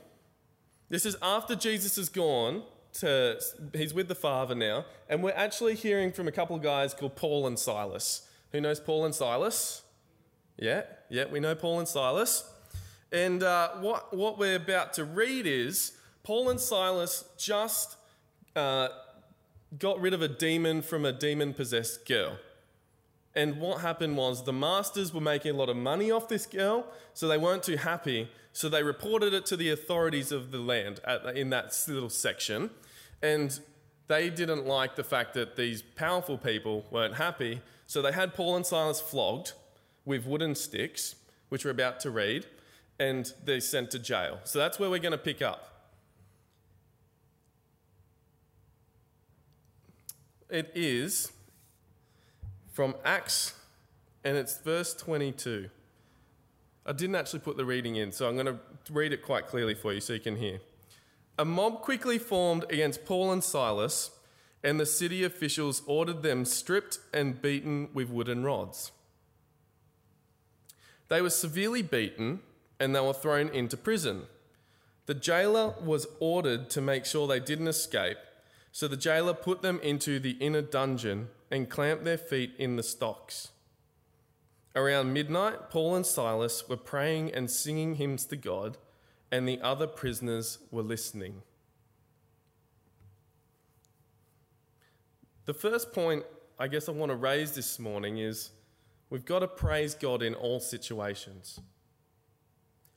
This 0.90 1.07
is 1.07 1.17
after 1.23 1.55
Jesus 1.55 1.97
is 1.97 2.11
gone 2.11 2.62
to, 2.95 3.40
he's 3.73 3.95
with 3.95 4.09
the 4.09 4.14
Father 4.14 4.55
now, 4.55 4.85
and 5.09 5.23
we're 5.23 5.31
actually 5.31 5.76
hearing 5.76 6.12
from 6.12 6.29
a 6.29 6.33
couple 6.33 6.57
of 6.57 6.62
guys 6.62 6.93
called 6.93 7.17
Paul 7.17 7.47
and 7.47 7.59
Silas. 7.59 8.29
Who 8.52 8.61
knows 8.61 8.80
Paul 8.80 9.04
and 9.04 9.14
Silas? 9.14 9.83
Yeah, 10.59 10.83
yeah, 11.09 11.25
we 11.30 11.40
know 11.40 11.54
Paul 11.54 11.78
and 11.78 11.88
Silas. 11.88 12.50
And 13.12 13.42
uh, 13.42 13.71
what, 13.80 14.14
what 14.14 14.38
we're 14.38 14.57
about 14.57 14.92
to 14.95 15.04
read 15.04 15.47
is 15.47 15.92
Paul 16.23 16.50
and 16.50 16.61
Silas 16.61 17.25
just 17.38 17.97
uh, 18.54 18.88
got 19.78 20.00
rid 20.00 20.14
of 20.14 20.23
a 20.23 20.28
demon 20.28 20.83
from 20.83 21.04
a 21.04 21.12
demon 21.12 21.54
possessed 21.54 22.07
girl. 22.07 22.37
And 23.35 23.61
what 23.61 23.80
happened 23.80 24.16
was 24.16 24.45
the 24.45 24.52
masters 24.52 25.14
were 25.14 25.21
making 25.21 25.54
a 25.54 25.59
lot 25.59 25.69
of 25.69 25.76
money 25.76 26.11
off 26.11 26.28
this 26.28 26.47
girl, 26.47 26.87
so 27.14 27.28
they 27.28 27.38
weren't 27.38 27.62
too 27.62 27.76
happy. 27.76 28.28
So 28.52 28.69
they 28.69 28.83
reported 28.83 29.33
it 29.33 29.47
to 29.47 29.57
the 29.57 29.71
authorities 29.71 30.33
of 30.33 30.50
the 30.50 30.59
land 30.59 31.00
at, 31.04 31.37
in 31.37 31.50
that 31.50 31.78
little 31.87 32.11
section. 32.11 32.71
And 33.23 33.59
they 34.11 34.29
didn't 34.29 34.67
like 34.67 34.97
the 34.97 35.05
fact 35.05 35.35
that 35.35 35.55
these 35.55 35.83
powerful 35.83 36.37
people 36.37 36.85
weren't 36.90 37.14
happy. 37.14 37.62
So 37.87 38.02
they 38.02 38.11
had 38.11 38.35
Paul 38.35 38.57
and 38.57 38.67
Silas 38.67 39.00
flogged 39.00 39.52
with 40.05 40.26
wooden 40.26 40.57
sticks, 40.57 41.14
which 41.49 41.64
we're 41.64 41.71
about 41.71 42.00
to 42.00 42.11
read, 42.11 42.47
and 42.99 43.33
they're 43.45 43.61
sent 43.61 43.93
to 43.93 44.00
jail. 44.00 44.40
So 44.43 44.59
that's 44.59 44.81
where 44.81 44.90
we're 44.90 44.99
going 44.99 45.12
to 45.12 45.19
pick 45.19 45.43
up. 45.43 45.93
It 50.49 50.73
is 50.75 51.31
from 52.73 52.97
Acts, 53.05 53.55
and 54.25 54.37
it's 54.37 54.59
verse 54.59 54.93
22. 54.93 55.71
I 56.85 56.93
didn't 56.93 57.14
actually 57.14 57.40
put 57.40 57.57
the 57.57 57.64
reading 57.64 57.95
in, 57.95 58.11
so 58.11 58.29
I'm 58.29 58.35
going 58.35 58.47
to 58.47 58.59
read 58.90 59.12
it 59.12 59.23
quite 59.23 59.47
clearly 59.47 59.75
for 59.75 59.93
you 59.93 60.00
so 60.00 60.14
you 60.14 60.19
can 60.19 60.35
hear. 60.35 60.59
A 61.40 61.44
mob 61.47 61.80
quickly 61.80 62.18
formed 62.18 62.66
against 62.68 63.06
Paul 63.06 63.32
and 63.32 63.42
Silas, 63.42 64.11
and 64.62 64.78
the 64.78 64.85
city 64.85 65.25
officials 65.25 65.80
ordered 65.87 66.23
them 66.23 66.44
stripped 66.44 66.99
and 67.14 67.40
beaten 67.40 67.88
with 67.94 68.11
wooden 68.11 68.44
rods. 68.44 68.92
They 71.09 71.23
were 71.23 71.30
severely 71.30 71.80
beaten 71.80 72.40
and 72.78 72.94
they 72.94 73.00
were 73.00 73.14
thrown 73.14 73.49
into 73.49 73.78
prison. 73.78 74.25
The 75.06 75.14
jailer 75.14 75.76
was 75.82 76.06
ordered 76.18 76.68
to 76.70 76.82
make 76.82 77.06
sure 77.06 77.26
they 77.26 77.40
didn't 77.40 77.68
escape, 77.68 78.18
so 78.70 78.87
the 78.87 78.99
jailer 78.99 79.32
put 79.32 79.62
them 79.62 79.80
into 79.82 80.18
the 80.18 80.37
inner 80.40 80.61
dungeon 80.61 81.28
and 81.50 81.70
clamped 81.70 82.04
their 82.04 82.18
feet 82.18 82.52
in 82.59 82.76
the 82.76 82.82
stocks. 82.82 83.49
Around 84.76 85.14
midnight, 85.14 85.70
Paul 85.70 85.94
and 85.97 86.04
Silas 86.04 86.68
were 86.68 86.76
praying 86.76 87.32
and 87.32 87.50
singing 87.50 87.94
hymns 87.94 88.26
to 88.26 88.37
God, 88.37 88.76
and 89.32 89.49
the 89.49 89.60
other 89.60 89.87
prisoners 89.87 90.58
were 90.70 90.82
listening. 90.82 91.42
The 95.46 95.54
first 95.54 95.92
point 95.92 96.25
I 96.58 96.68
guess 96.68 96.90
I 96.90 96.92
want 96.92 97.10
to 97.10 97.16
raise 97.16 97.52
this 97.52 97.78
morning 97.78 98.18
is 98.18 98.50
we've 99.08 99.25
got 99.25 99.38
to 99.38 99.49
praise 99.49 99.94
God 99.94 100.22
in 100.22 100.34
all 100.34 100.60
situations. 100.60 101.58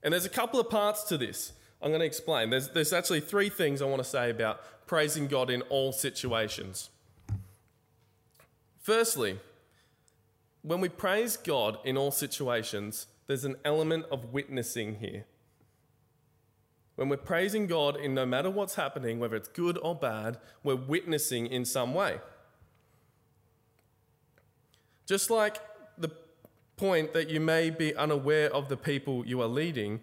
And 0.03 0.13
there's 0.13 0.25
a 0.25 0.29
couple 0.29 0.59
of 0.59 0.69
parts 0.69 1.03
to 1.05 1.17
this. 1.17 1.53
I'm 1.81 1.89
going 1.89 2.01
to 2.01 2.05
explain. 2.05 2.49
There's, 2.49 2.69
there's 2.69 2.91
actually 2.91 3.21
three 3.21 3.49
things 3.49 3.81
I 3.81 3.85
want 3.85 4.03
to 4.03 4.09
say 4.09 4.29
about 4.29 4.85
praising 4.85 5.27
God 5.27 5.49
in 5.49 5.61
all 5.63 5.93
situations. 5.93 6.89
Firstly, 8.81 9.39
when 10.61 10.81
we 10.81 10.89
praise 10.89 11.37
God 11.37 11.77
in 11.85 11.95
all 11.95 12.11
situations, 12.11 13.07
there's 13.27 13.45
an 13.45 13.55
element 13.63 14.05
of 14.11 14.33
witnessing 14.33 14.95
here. 14.95 15.23
When 17.03 17.10
we're 17.10 17.17
praising 17.17 17.67
God 17.67 17.98
in 17.98 18.13
no 18.13 18.25
matter 18.25 18.50
what's 18.50 18.75
happening, 18.75 19.19
whether 19.19 19.36
it's 19.36 19.50
good 19.50 19.77
or 19.79 19.93
bad, 19.93 20.38
we're 20.63 20.77
witnessing 20.77 21.48
in 21.48 21.65
some 21.65 21.93
way. 21.93 22.19
Just 25.05 25.29
like 25.29 25.60
the 25.98 26.12
point 26.77 27.12
that 27.12 27.29
you 27.29 27.41
may 27.41 27.72
be 27.72 27.93
unaware 27.93 28.50
of 28.53 28.69
the 28.69 28.77
people 28.77 29.27
you 29.27 29.41
are 29.41 29.50
leading, 29.50 30.00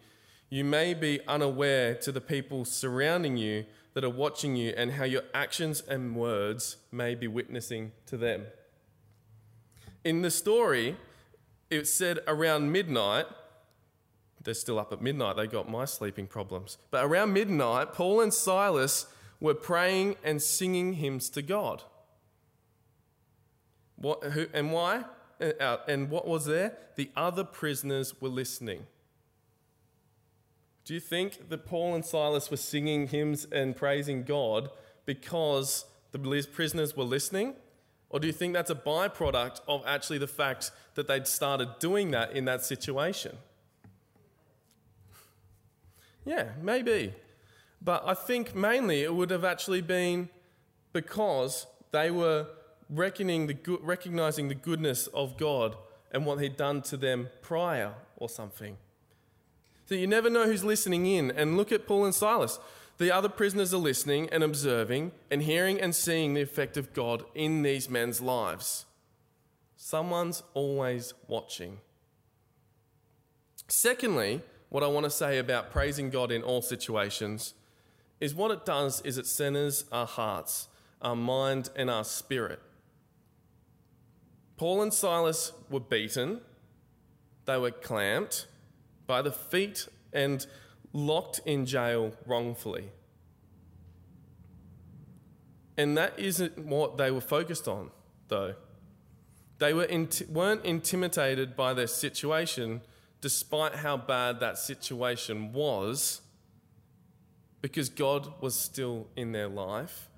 you 0.50 0.62
may 0.62 0.92
be 0.92 1.20
unaware 1.26 1.94
to 1.94 2.12
the 2.12 2.20
people 2.20 2.66
surrounding 2.66 3.38
you 3.38 3.64
that 3.94 4.04
are 4.04 4.10
watching 4.10 4.54
you 4.54 4.74
and 4.76 4.92
how 4.92 5.04
your 5.04 5.22
actions 5.32 5.82
and 5.88 6.14
words 6.14 6.76
may 6.92 7.14
be 7.14 7.26
witnessing 7.26 7.92
to 8.04 8.18
them. 8.18 8.44
In 10.04 10.20
the 10.20 10.30
story, 10.30 10.98
it 11.70 11.88
said 11.88 12.18
around 12.26 12.70
midnight, 12.70 13.24
they're 14.42 14.54
still 14.54 14.78
up 14.78 14.92
at 14.92 15.02
midnight, 15.02 15.36
they 15.36 15.46
got 15.46 15.68
my 15.68 15.84
sleeping 15.84 16.26
problems. 16.26 16.78
But 16.90 17.04
around 17.04 17.32
midnight, 17.32 17.92
Paul 17.92 18.20
and 18.20 18.32
Silas 18.32 19.06
were 19.40 19.54
praying 19.54 20.16
and 20.24 20.40
singing 20.40 20.94
hymns 20.94 21.28
to 21.30 21.42
God. 21.42 21.82
What, 23.96 24.24
who, 24.24 24.46
and 24.54 24.72
why? 24.72 25.04
Uh, 25.40 25.78
and 25.88 26.10
what 26.10 26.26
was 26.26 26.46
there? 26.46 26.76
The 26.96 27.10
other 27.16 27.44
prisoners 27.44 28.20
were 28.20 28.28
listening. 28.28 28.86
Do 30.84 30.94
you 30.94 31.00
think 31.00 31.48
that 31.50 31.66
Paul 31.66 31.94
and 31.94 32.04
Silas 32.04 32.50
were 32.50 32.56
singing 32.56 33.08
hymns 33.08 33.46
and 33.52 33.76
praising 33.76 34.24
God 34.24 34.70
because 35.06 35.84
the 36.12 36.18
prisoners 36.52 36.96
were 36.96 37.04
listening? 37.04 37.54
Or 38.08 38.18
do 38.18 38.26
you 38.26 38.32
think 38.32 38.54
that's 38.54 38.70
a 38.70 38.74
byproduct 38.74 39.60
of 39.68 39.82
actually 39.86 40.18
the 40.18 40.26
fact 40.26 40.72
that 40.94 41.06
they'd 41.06 41.26
started 41.26 41.78
doing 41.78 42.10
that 42.10 42.32
in 42.32 42.44
that 42.46 42.64
situation? 42.64 43.36
Yeah, 46.24 46.48
maybe. 46.60 47.14
But 47.82 48.02
I 48.06 48.14
think 48.14 48.54
mainly 48.54 49.02
it 49.02 49.14
would 49.14 49.30
have 49.30 49.44
actually 49.44 49.80
been 49.80 50.28
because 50.92 51.66
they 51.92 52.10
were 52.10 52.46
reckoning 52.88 53.46
the 53.46 53.54
good, 53.54 53.80
recognizing 53.82 54.48
the 54.48 54.54
goodness 54.54 55.06
of 55.08 55.36
God 55.36 55.76
and 56.12 56.26
what 56.26 56.40
He'd 56.40 56.56
done 56.56 56.82
to 56.82 56.96
them 56.96 57.28
prior 57.40 57.94
or 58.16 58.28
something. 58.28 58.76
So 59.86 59.94
you 59.94 60.06
never 60.06 60.30
know 60.30 60.46
who's 60.46 60.64
listening 60.64 61.06
in. 61.06 61.30
And 61.30 61.56
look 61.56 61.72
at 61.72 61.86
Paul 61.86 62.04
and 62.04 62.14
Silas. 62.14 62.60
The 62.98 63.10
other 63.10 63.28
prisoners 63.28 63.72
are 63.72 63.78
listening 63.78 64.28
and 64.30 64.44
observing 64.44 65.12
and 65.30 65.42
hearing 65.42 65.80
and 65.80 65.94
seeing 65.94 66.34
the 66.34 66.42
effect 66.42 66.76
of 66.76 66.92
God 66.92 67.24
in 67.34 67.62
these 67.62 67.88
men's 67.88 68.20
lives. 68.20 68.84
Someone's 69.76 70.42
always 70.52 71.14
watching. 71.26 71.78
Secondly, 73.68 74.42
what 74.70 74.82
I 74.82 74.86
want 74.86 75.04
to 75.04 75.10
say 75.10 75.38
about 75.38 75.70
praising 75.70 76.08
God 76.10 76.32
in 76.32 76.42
all 76.42 76.62
situations 76.62 77.54
is 78.20 78.34
what 78.34 78.50
it 78.50 78.64
does 78.64 79.00
is 79.02 79.18
it 79.18 79.26
centers 79.26 79.84
our 79.92 80.06
hearts, 80.06 80.68
our 81.02 81.16
mind, 81.16 81.70
and 81.76 81.90
our 81.90 82.04
spirit. 82.04 82.60
Paul 84.56 84.82
and 84.82 84.92
Silas 84.92 85.52
were 85.68 85.80
beaten, 85.80 86.40
they 87.46 87.58
were 87.58 87.70
clamped, 87.70 88.46
by 89.06 89.22
the 89.22 89.32
feet 89.32 89.88
and 90.12 90.46
locked 90.92 91.40
in 91.44 91.66
jail 91.66 92.12
wrongfully. 92.26 92.90
And 95.76 95.96
that 95.96 96.18
isn't 96.18 96.58
what 96.58 96.96
they 96.96 97.10
were 97.10 97.20
focused 97.20 97.66
on, 97.66 97.90
though. 98.28 98.54
They 99.58 99.72
were 99.72 99.88
weren't 100.28 100.64
intimidated 100.64 101.56
by 101.56 101.74
their 101.74 101.86
situation, 101.86 102.82
despite 103.20 103.76
how 103.76 103.96
bad 103.96 104.40
that 104.40 104.58
situation 104.58 105.52
was, 105.52 106.20
because 107.60 107.88
God 107.88 108.40
was 108.40 108.54
still 108.54 109.08
in 109.16 109.32
their 109.32 109.48
life 109.48 110.08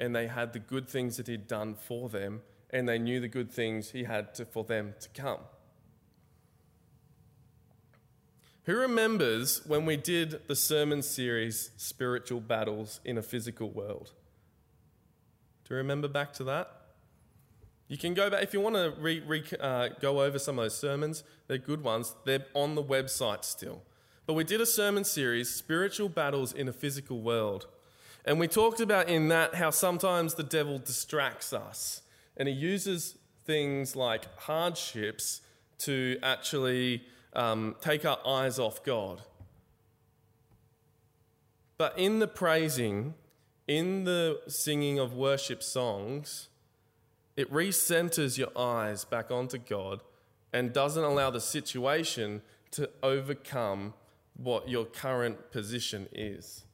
and 0.00 0.16
they 0.16 0.26
had 0.26 0.52
the 0.52 0.58
good 0.58 0.88
things 0.88 1.18
that 1.18 1.26
He'd 1.26 1.46
done 1.46 1.74
for 1.74 2.08
them, 2.08 2.40
and 2.70 2.88
they 2.88 2.98
knew 2.98 3.20
the 3.20 3.28
good 3.28 3.52
things 3.52 3.90
He 3.90 4.04
had 4.04 4.34
to, 4.34 4.46
for 4.46 4.64
them 4.64 4.94
to 5.00 5.08
come. 5.10 5.40
Who 8.64 8.76
remembers 8.76 9.64
when 9.66 9.84
we 9.84 9.96
did 9.96 10.46
the 10.48 10.56
sermon 10.56 11.02
series, 11.02 11.70
Spiritual 11.76 12.40
Battles 12.40 13.00
in 13.04 13.18
a 13.18 13.22
Physical 13.22 13.68
World? 13.68 14.12
Do 15.64 15.74
you 15.74 15.78
remember 15.78 16.08
back 16.08 16.32
to 16.34 16.44
that? 16.44 16.79
You 17.90 17.98
can 17.98 18.14
go 18.14 18.30
back, 18.30 18.44
if 18.44 18.54
you 18.54 18.60
want 18.60 18.76
to 18.76 18.94
re, 19.00 19.20
re, 19.26 19.42
uh, 19.58 19.88
go 20.00 20.22
over 20.22 20.38
some 20.38 20.60
of 20.60 20.64
those 20.64 20.78
sermons, 20.78 21.24
they're 21.48 21.58
good 21.58 21.82
ones. 21.82 22.14
They're 22.24 22.46
on 22.54 22.76
the 22.76 22.84
website 22.84 23.44
still. 23.44 23.82
But 24.26 24.34
we 24.34 24.44
did 24.44 24.60
a 24.60 24.66
sermon 24.66 25.02
series, 25.02 25.52
Spiritual 25.52 26.08
Battles 26.08 26.52
in 26.52 26.68
a 26.68 26.72
Physical 26.72 27.20
World. 27.20 27.66
And 28.24 28.38
we 28.38 28.46
talked 28.46 28.80
about 28.80 29.08
in 29.08 29.26
that 29.30 29.56
how 29.56 29.70
sometimes 29.70 30.34
the 30.34 30.44
devil 30.44 30.78
distracts 30.78 31.52
us 31.52 32.02
and 32.36 32.46
he 32.46 32.54
uses 32.54 33.18
things 33.44 33.96
like 33.96 34.38
hardships 34.38 35.40
to 35.78 36.16
actually 36.22 37.02
um, 37.32 37.74
take 37.80 38.04
our 38.04 38.20
eyes 38.24 38.60
off 38.60 38.84
God. 38.84 39.22
But 41.76 41.98
in 41.98 42.20
the 42.20 42.28
praising, 42.28 43.14
in 43.66 44.04
the 44.04 44.42
singing 44.46 45.00
of 45.00 45.12
worship 45.12 45.60
songs, 45.60 46.46
it 47.40 47.50
recenters 47.50 48.36
your 48.36 48.56
eyes 48.56 49.06
back 49.06 49.30
onto 49.30 49.56
God 49.56 50.02
and 50.52 50.74
doesn't 50.74 51.02
allow 51.02 51.30
the 51.30 51.40
situation 51.40 52.42
to 52.72 52.90
overcome 53.02 53.94
what 54.36 54.68
your 54.68 54.84
current 54.84 55.50
position 55.50 56.06
is. 56.12 56.64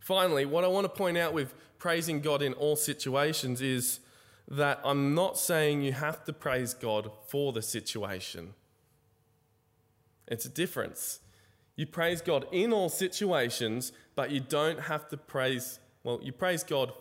Finally, 0.00 0.46
what 0.46 0.64
I 0.64 0.68
want 0.68 0.86
to 0.86 0.88
point 0.88 1.18
out 1.18 1.34
with 1.34 1.54
praising 1.78 2.20
God 2.20 2.40
in 2.40 2.54
all 2.54 2.76
situations 2.76 3.60
is 3.60 4.00
that 4.48 4.80
I'm 4.82 5.14
not 5.14 5.36
saying 5.36 5.82
you 5.82 5.92
have 5.92 6.24
to 6.24 6.32
praise 6.32 6.72
God 6.72 7.10
for 7.26 7.52
the 7.52 7.60
situation. 7.60 8.54
It's 10.26 10.46
a 10.46 10.50
difference. 10.50 11.20
You 11.76 11.84
praise 11.84 12.22
God 12.22 12.46
in 12.52 12.72
all 12.72 12.88
situations, 12.88 13.92
but 14.16 14.30
you 14.30 14.40
don't 14.40 14.80
have 14.80 15.08
to 15.10 15.18
praise, 15.18 15.78
well, 16.04 16.20
you 16.22 16.32
praise 16.32 16.62
God 16.62 16.92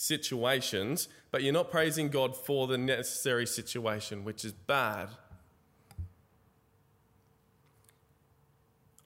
situations, 0.00 1.08
but 1.30 1.42
you're 1.42 1.52
not 1.52 1.70
praising 1.70 2.08
God 2.08 2.34
for 2.34 2.66
the 2.66 2.78
necessary 2.78 3.46
situation, 3.46 4.24
which 4.24 4.46
is 4.46 4.52
bad. 4.52 5.08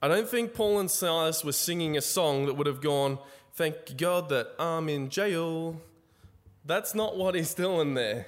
I 0.01 0.07
don't 0.07 0.29
think 0.29 0.55
Paul 0.55 0.79
and 0.79 0.89
Silas 0.89 1.43
were 1.45 1.53
singing 1.53 1.97
a 1.97 2.01
song 2.01 2.47
that 2.47 2.55
would 2.55 2.69
have 2.69 2.81
gone, 2.81 3.19
Thank 3.55 3.97
God 3.97 4.29
that 4.29 4.49
I'm 4.59 4.89
in 4.89 5.09
jail. 5.11 5.81
That's 6.65 6.95
not 6.95 7.17
what 7.17 7.35
he's 7.35 7.55
doing 7.55 7.95
there. 7.95 8.27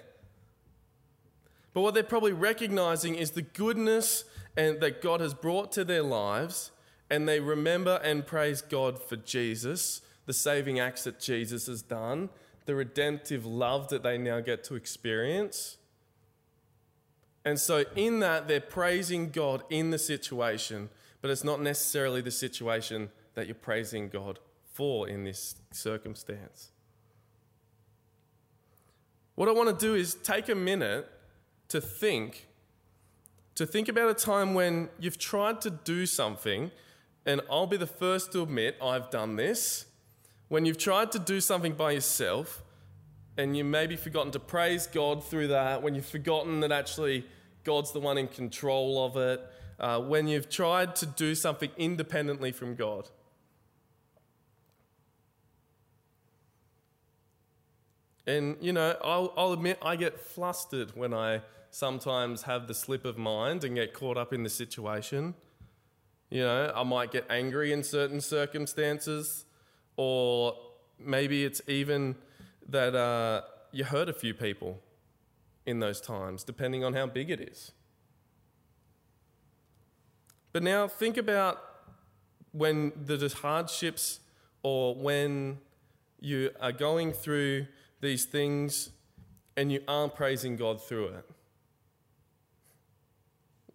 But 1.73 1.82
what 1.82 1.94
they're 1.94 2.02
probably 2.02 2.32
recognizing 2.32 3.14
is 3.14 3.32
the 3.32 3.42
goodness 3.42 4.25
and 4.56 4.80
that 4.80 5.02
God 5.02 5.20
has 5.20 5.35
brought 5.35 5.73
to 5.73 5.85
their 5.85 6.02
lives, 6.02 6.70
and 7.11 7.28
they 7.28 7.40
remember 7.40 8.00
and 8.02 8.26
praise 8.26 8.62
God 8.62 9.00
for 9.00 9.16
Jesus, 9.16 10.00
the 10.26 10.32
saving 10.32 10.80
acts 10.80 11.04
that 11.04 11.20
Jesus 11.20 11.66
has 11.66 11.82
done, 11.82 12.30
the 12.66 12.75
redemptive 12.75 13.46
love 13.46 13.88
that 13.88 14.02
they 14.02 14.18
now 14.18 14.40
get 14.40 14.62
to 14.64 14.75
experience. 14.75 15.78
And 17.44 17.58
so, 17.58 17.85
in 17.94 18.18
that, 18.20 18.49
they're 18.49 18.61
praising 18.61 19.30
God 19.30 19.62
in 19.70 19.90
the 19.90 19.99
situation, 19.99 20.90
but 21.23 21.30
it's 21.30 21.44
not 21.44 21.61
necessarily 21.61 22.20
the 22.20 22.32
situation 22.32 23.11
that 23.35 23.46
you're 23.46 23.54
praising 23.54 24.08
God 24.08 24.40
for 24.73 25.08
in 25.08 25.25
this 25.25 25.54
circumstance. 25.70 26.73
What 29.37 29.49
I 29.49 29.52
want 29.52 29.78
to 29.78 29.87
do 29.87 29.94
is 29.94 30.14
take 30.14 30.49
a 30.49 30.54
minute 30.54 31.08
to 31.68 31.80
think, 31.80 32.49
to 33.54 33.64
think 33.64 33.88
about 33.88 34.11
a 34.11 34.14
time 34.14 34.54
when 34.54 34.88
you've 34.99 35.18
tried 35.18 35.61
to 35.61 35.70
do 35.70 36.04
something, 36.04 36.73
and 37.25 37.40
I'll 37.50 37.66
be 37.66 37.76
the 37.76 37.87
first 37.87 38.32
to 38.32 38.42
admit 38.42 38.76
I've 38.82 39.11
done 39.11 39.37
this. 39.37 39.87
When 40.49 40.65
you've 40.65 40.79
tried 40.79 41.12
to 41.12 41.19
do 41.19 41.41
something 41.41 41.73
by 41.73 41.93
yourself, 41.93 42.62
and 43.37 43.57
you 43.57 43.65
maybe 43.65 43.97
forgotten 43.97 44.33
to 44.33 44.41
praise 44.41 44.87
God 44.87 45.25
through 45.25 45.49
that, 45.49 45.83
when 45.83 45.95
you've 45.95 46.07
forgotten 46.07 46.61
that 46.61 46.73
actually 46.73 47.26
God's 47.65 47.93
the 47.93 48.00
one 48.00 48.17
in 48.17 48.29
control 48.29 49.05
of 49.05 49.17
it, 49.17 49.41
uh, 49.79 50.00
when 50.00 50.29
you've 50.29 50.49
tried 50.49 50.97
to 50.97 51.07
do 51.07 51.35
something 51.35 51.71
independently 51.76 52.53
from 52.53 52.75
God. 52.76 53.11
And, 58.26 58.57
you 58.61 58.73
know, 58.73 58.97
I'll, 59.05 59.33
I'll 59.37 59.53
admit 59.53 59.79
I 59.83 59.97
get 59.97 60.19
flustered 60.19 60.97
when 60.97 61.15
I 61.15 61.43
sometimes 61.71 62.43
have 62.43 62.67
the 62.67 62.75
slip 62.75 63.05
of 63.05 63.19
mind 63.19 63.62
and 63.65 63.76
get 63.76 63.93
caught 63.93 64.17
up 64.17 64.33
in 64.33 64.43
the 64.43 64.49
situation. 64.49 65.35
You 66.31 66.43
know, 66.43 66.73
I 66.75 66.83
might 66.83 67.12
get 67.12 67.25
angry 67.31 67.73
in 67.73 67.85
certain 67.85 68.21
circumstances, 68.21 69.45
or 69.97 70.55
maybe 70.99 71.45
it's 71.45 71.61
even 71.69 72.17
that 72.69 72.95
uh, 72.95 73.43
you 73.73 73.85
hurt 73.85 74.09
a 74.09 74.12
few 74.12 74.35
people 74.35 74.81
in 75.65 75.81
those 75.81 76.00
times, 76.00 76.45
depending 76.45 76.85
on 76.85 76.95
how 76.95 77.07
big 77.07 77.31
it 77.31 77.41
is. 77.41 77.73
But 80.53 80.62
now 80.62 80.88
think 80.88 81.17
about 81.17 81.62
when 82.53 82.93
the 83.05 83.35
hardships 83.43 84.21
or 84.62 84.95
when 84.95 85.59
you 86.21 86.50
are 86.61 86.73
going 86.73 87.12
through 87.12 87.67
these 88.00 88.25
things 88.25 88.91
and 89.57 89.71
you 89.71 89.83
aren't 89.87 90.15
praising 90.15 90.57
God 90.57 90.83
through 90.83 91.09
it. 91.09 91.31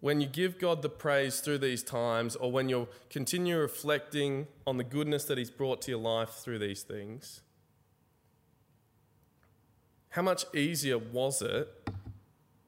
When 0.02 0.20
you 0.20 0.26
give 0.26 0.58
God 0.58 0.82
the 0.82 0.88
praise 0.88 1.38
through 1.38 1.58
these 1.58 1.84
times, 1.84 2.34
or 2.34 2.50
when 2.50 2.68
you 2.68 2.88
continue 3.08 3.56
reflecting 3.56 4.48
on 4.66 4.76
the 4.76 4.82
goodness 4.82 5.26
that 5.26 5.38
He's 5.38 5.48
brought 5.48 5.80
to 5.82 5.92
your 5.92 6.00
life 6.00 6.30
through 6.30 6.58
these 6.58 6.82
things, 6.82 7.40
how 10.08 10.22
much 10.22 10.44
easier 10.52 10.98
was 10.98 11.40
it 11.40 11.68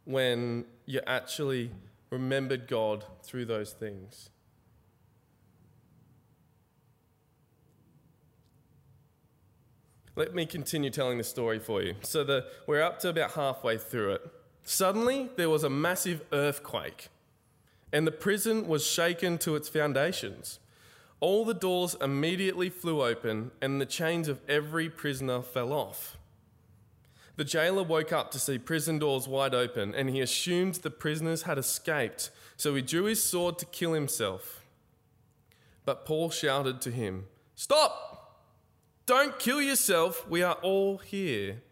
when 0.05 0.65
you 0.87 1.01
actually 1.09 1.73
remembered 2.09 2.69
God 2.69 3.05
through 3.25 3.47
those 3.47 3.73
things? 3.73 4.31
Let 10.15 10.37
me 10.37 10.47
continue 10.47 10.91
telling 10.91 11.19
the 11.19 11.25
story 11.25 11.59
for 11.59 11.83
you. 11.83 11.97
So 12.03 12.23
the, 12.23 12.47
we're 12.69 12.83
up 12.83 13.01
to 13.01 13.09
about 13.09 13.33
halfway 13.33 13.77
through 13.77 14.13
it. 14.13 14.23
Suddenly, 14.63 15.31
there 15.35 15.51
was 15.51 15.65
a 15.65 15.69
massive 15.69 16.23
earthquake, 16.33 17.09
and 17.95 18.09
the 18.09 18.13
prison 18.13 18.67
was 18.67 18.85
shaken 18.85 19.39
to 19.39 19.55
its 19.55 19.69
foundations. 19.69 20.59
All 21.21 21.45
the 21.45 21.55
doors 21.55 21.97
immediately 22.03 22.69
flew 22.69 23.01
open, 23.01 23.53
and 23.63 23.81
the 23.81 23.87
chains 23.87 24.27
of 24.27 24.41
every 24.49 24.91
prisoner 24.91 25.43
fell 25.43 25.73
off. 25.73 26.19
The 27.37 27.45
jailer 27.45 27.85
woke 27.85 28.13
up 28.13 28.33
to 28.33 28.41
see 28.41 28.59
prison 28.59 28.99
doors 28.99 29.29
wide 29.29 29.55
open, 29.55 29.95
and 29.95 30.11
he 30.11 30.21
assumed 30.21 30.75
the 30.75 30.91
prisoners 30.91 31.43
had 31.43 31.57
escaped, 31.57 32.31
so 32.57 32.75
he 32.75 32.83
drew 32.83 33.05
his 33.05 33.23
sword 33.23 33.59
to 33.59 33.67
kill 33.67 33.93
himself. 33.93 34.65
But 35.85 36.05
Paul 36.05 36.31
shouted 36.31 36.81
to 36.81 36.91
him, 36.91 37.27
Stop! 37.55 38.41
Don't 39.07 39.39
kill 39.39 39.63
yourself, 39.63 40.29
we 40.29 40.43
are 40.43 40.55
all 40.63 40.99
here. 40.99 41.63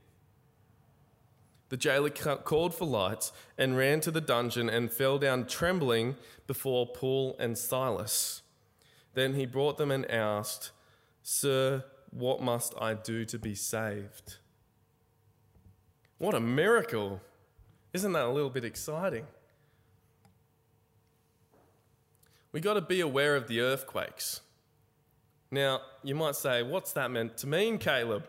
The 1.72 1.78
jailer 1.78 2.10
called 2.10 2.74
for 2.74 2.84
lights 2.84 3.32
and 3.56 3.78
ran 3.78 4.00
to 4.00 4.10
the 4.10 4.20
dungeon 4.20 4.68
and 4.68 4.92
fell 4.92 5.18
down 5.18 5.46
trembling 5.46 6.16
before 6.46 6.86
Paul 6.86 7.34
and 7.38 7.56
Silas. 7.56 8.42
Then 9.14 9.32
he 9.32 9.46
brought 9.46 9.78
them 9.78 9.90
and 9.90 10.04
asked, 10.10 10.72
Sir, 11.22 11.84
what 12.10 12.42
must 12.42 12.74
I 12.78 12.92
do 12.92 13.24
to 13.24 13.38
be 13.38 13.54
saved? 13.54 14.36
What 16.18 16.34
a 16.34 16.40
miracle! 16.40 17.22
Isn't 17.94 18.12
that 18.12 18.26
a 18.26 18.30
little 18.30 18.50
bit 18.50 18.66
exciting? 18.66 19.26
We 22.52 22.60
got 22.60 22.74
to 22.74 22.82
be 22.82 23.00
aware 23.00 23.34
of 23.34 23.48
the 23.48 23.60
earthquakes. 23.62 24.42
Now, 25.50 25.80
you 26.02 26.14
might 26.14 26.36
say, 26.36 26.62
what's 26.62 26.92
that 26.92 27.10
meant 27.10 27.38
to 27.38 27.46
mean, 27.46 27.78
Caleb? 27.78 28.26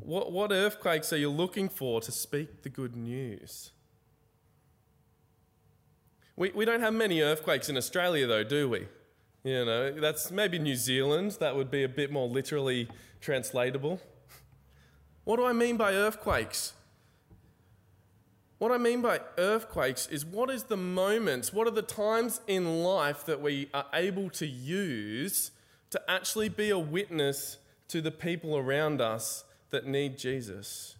What, 0.00 0.32
what 0.32 0.52
earthquakes 0.52 1.12
are 1.12 1.16
you 1.16 1.30
looking 1.30 1.68
for 1.68 2.00
to 2.00 2.12
speak 2.12 2.62
the 2.62 2.68
good 2.68 2.96
news? 2.96 3.70
We, 6.36 6.50
we 6.50 6.64
don't 6.64 6.80
have 6.80 6.94
many 6.94 7.20
earthquakes 7.20 7.68
in 7.68 7.76
Australia, 7.76 8.26
though, 8.26 8.44
do 8.44 8.68
we? 8.68 8.88
You 9.44 9.64
know, 9.64 9.92
that's 9.92 10.30
maybe 10.30 10.58
New 10.58 10.74
Zealand. 10.74 11.36
That 11.38 11.54
would 11.54 11.70
be 11.70 11.84
a 11.84 11.88
bit 11.88 12.10
more 12.10 12.28
literally 12.28 12.88
translatable. 13.20 14.00
What 15.24 15.36
do 15.36 15.44
I 15.44 15.52
mean 15.52 15.76
by 15.76 15.92
earthquakes? 15.92 16.72
What 18.58 18.72
I 18.72 18.78
mean 18.78 19.02
by 19.02 19.20
earthquakes 19.36 20.06
is 20.08 20.24
what 20.24 20.48
is 20.50 20.64
the 20.64 20.76
moments, 20.76 21.52
what 21.52 21.66
are 21.66 21.72
the 21.72 21.82
times 21.82 22.40
in 22.46 22.82
life 22.82 23.26
that 23.26 23.40
we 23.40 23.68
are 23.74 23.86
able 23.92 24.30
to 24.30 24.46
use 24.46 25.50
to 25.90 26.00
actually 26.08 26.48
be 26.48 26.70
a 26.70 26.78
witness 26.78 27.58
to 27.88 28.00
the 28.00 28.10
people 28.10 28.56
around 28.56 29.00
us 29.00 29.44
that 29.74 29.86
need 29.86 30.16
Jesus. 30.16 30.94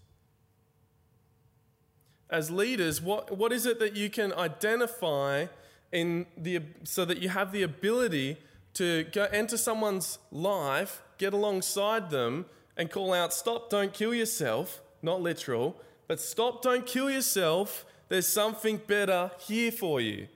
As 2.29 2.51
leaders, 2.51 3.01
what, 3.01 3.37
what 3.39 3.53
is 3.53 3.67
it 3.67 3.79
that 3.79 3.95
you 3.95 4.11
can 4.11 4.33
identify 4.33 5.47
in 5.93 6.27
the, 6.37 6.61
so 6.83 7.05
that 7.05 7.23
you 7.23 7.29
have 7.29 7.53
the 7.53 7.63
ability 7.63 8.37
to 8.75 9.05
go 9.13 9.29
enter 9.31 9.57
someone's 9.57 10.19
life, 10.33 11.03
get 11.19 11.33
alongside 11.33 12.11
them, 12.11 12.47
and 12.77 12.91
call 12.91 13.13
out, 13.13 13.33
Stop, 13.33 13.71
don't 13.71 13.93
kill 13.93 14.13
yourself? 14.13 14.81
Not 15.03 15.23
literal, 15.23 15.77
but 16.09 16.21
stop, 16.21 16.61
don't 16.61 16.85
kill 16.85 17.09
yourself. 17.09 17.87
There's 18.09 18.27
something 18.27 18.79
better 18.79 19.31
here 19.39 19.71
for 19.71 20.01
you. 20.01 20.27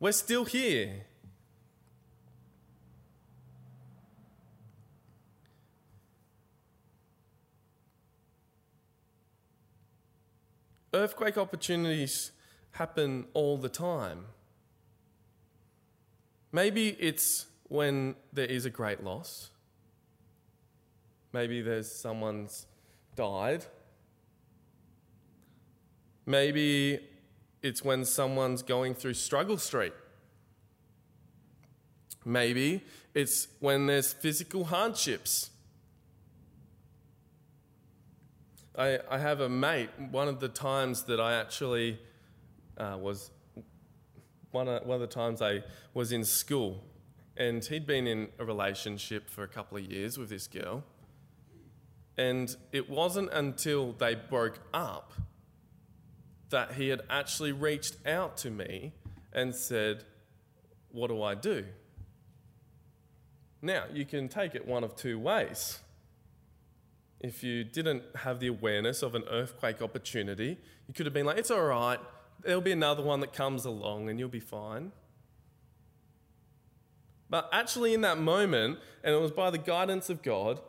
We're 0.00 0.12
still 0.12 0.44
here. 0.44 1.06
Earthquake 10.94 11.38
opportunities 11.38 12.32
happen 12.72 13.26
all 13.32 13.56
the 13.56 13.68
time. 13.68 14.26
Maybe 16.52 16.88
it's 17.00 17.46
when 17.68 18.14
there 18.32 18.46
is 18.46 18.66
a 18.66 18.70
great 18.70 19.02
loss. 19.02 19.50
Maybe 21.32 21.62
there's 21.62 21.90
someone's 21.90 22.66
died. 23.16 23.64
Maybe 26.26 27.00
it's 27.62 27.82
when 27.82 28.04
someone's 28.04 28.62
going 28.62 28.94
through 28.94 29.14
struggle 29.14 29.56
street. 29.56 29.94
Maybe 32.24 32.84
it's 33.14 33.48
when 33.60 33.86
there's 33.86 34.12
physical 34.12 34.64
hardships. 34.64 35.50
I, 38.76 39.00
I 39.10 39.18
have 39.18 39.40
a 39.40 39.48
mate, 39.48 39.90
one 40.10 40.28
of 40.28 40.40
the 40.40 40.48
times 40.48 41.02
that 41.04 41.20
I 41.20 41.34
actually 41.34 41.98
uh, 42.78 42.96
was, 42.98 43.30
one 44.50 44.66
of, 44.66 44.86
one 44.86 44.94
of 44.94 45.00
the 45.02 45.14
times 45.14 45.42
I 45.42 45.62
was 45.92 46.10
in 46.10 46.24
school, 46.24 46.82
and 47.36 47.62
he'd 47.62 47.86
been 47.86 48.06
in 48.06 48.28
a 48.38 48.44
relationship 48.44 49.28
for 49.28 49.42
a 49.42 49.48
couple 49.48 49.76
of 49.76 49.84
years 49.84 50.16
with 50.16 50.30
this 50.30 50.46
girl. 50.46 50.84
And 52.16 52.54
it 52.72 52.88
wasn't 52.88 53.30
until 53.32 53.92
they 53.92 54.14
broke 54.14 54.60
up 54.72 55.12
that 56.48 56.72
he 56.72 56.88
had 56.88 57.02
actually 57.10 57.52
reached 57.52 57.96
out 58.06 58.36
to 58.38 58.50
me 58.50 58.92
and 59.34 59.54
said, 59.54 60.04
What 60.90 61.08
do 61.08 61.22
I 61.22 61.34
do? 61.34 61.64
Now, 63.60 63.84
you 63.92 64.04
can 64.04 64.28
take 64.28 64.54
it 64.54 64.66
one 64.66 64.82
of 64.82 64.96
two 64.96 65.18
ways 65.18 65.78
if 67.22 67.44
you 67.44 67.64
didn't 67.64 68.02
have 68.16 68.40
the 68.40 68.48
awareness 68.48 69.02
of 69.02 69.14
an 69.14 69.22
earthquake 69.30 69.80
opportunity, 69.80 70.58
you 70.88 70.94
could 70.94 71.06
have 71.06 71.14
been 71.14 71.26
like, 71.26 71.38
it's 71.38 71.50
all 71.50 71.64
right, 71.64 72.00
there'll 72.42 72.60
be 72.60 72.72
another 72.72 73.02
one 73.02 73.20
that 73.20 73.32
comes 73.32 73.64
along 73.64 74.10
and 74.10 74.18
you'll 74.18 74.28
be 74.28 74.40
fine. 74.40 74.92
But 77.30 77.48
actually, 77.52 77.94
in 77.94 78.02
that 78.02 78.18
moment, 78.18 78.78
and 79.02 79.14
it 79.14 79.18
was 79.20 79.30
by 79.30 79.50
the 79.50 79.58
guidance 79.58 80.10
of 80.10 80.22
God, 80.22 80.60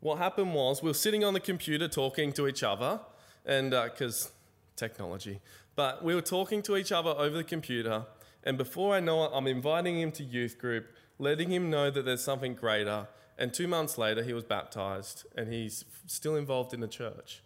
what 0.00 0.18
happened 0.18 0.54
was 0.54 0.82
we 0.82 0.88
were 0.88 0.94
sitting 0.94 1.24
on 1.24 1.34
the 1.34 1.40
computer 1.40 1.88
talking 1.88 2.32
to 2.32 2.46
each 2.46 2.62
other, 2.62 3.00
and 3.44 3.72
because 3.72 4.26
uh, 4.26 4.30
technology, 4.76 5.40
but 5.74 6.02
we 6.02 6.14
were 6.14 6.22
talking 6.22 6.62
to 6.62 6.76
each 6.76 6.92
other 6.92 7.10
over 7.10 7.36
the 7.36 7.44
computer, 7.44 8.06
And 8.44 8.56
before 8.56 8.94
I 8.94 9.00
know 9.00 9.24
it, 9.24 9.30
I'm 9.34 9.46
inviting 9.46 10.00
him 10.00 10.12
to 10.12 10.24
youth 10.24 10.58
group, 10.58 10.86
letting 11.18 11.50
him 11.50 11.70
know 11.70 11.90
that 11.90 12.04
there's 12.04 12.22
something 12.22 12.54
greater. 12.54 13.08
And 13.38 13.54
two 13.54 13.68
months 13.68 13.96
later, 13.96 14.22
he 14.22 14.32
was 14.32 14.44
baptized 14.44 15.24
and 15.36 15.52
he's 15.52 15.84
still 16.06 16.34
involved 16.34 16.74
in 16.74 16.80
the 16.80 16.88
church. 16.88 17.42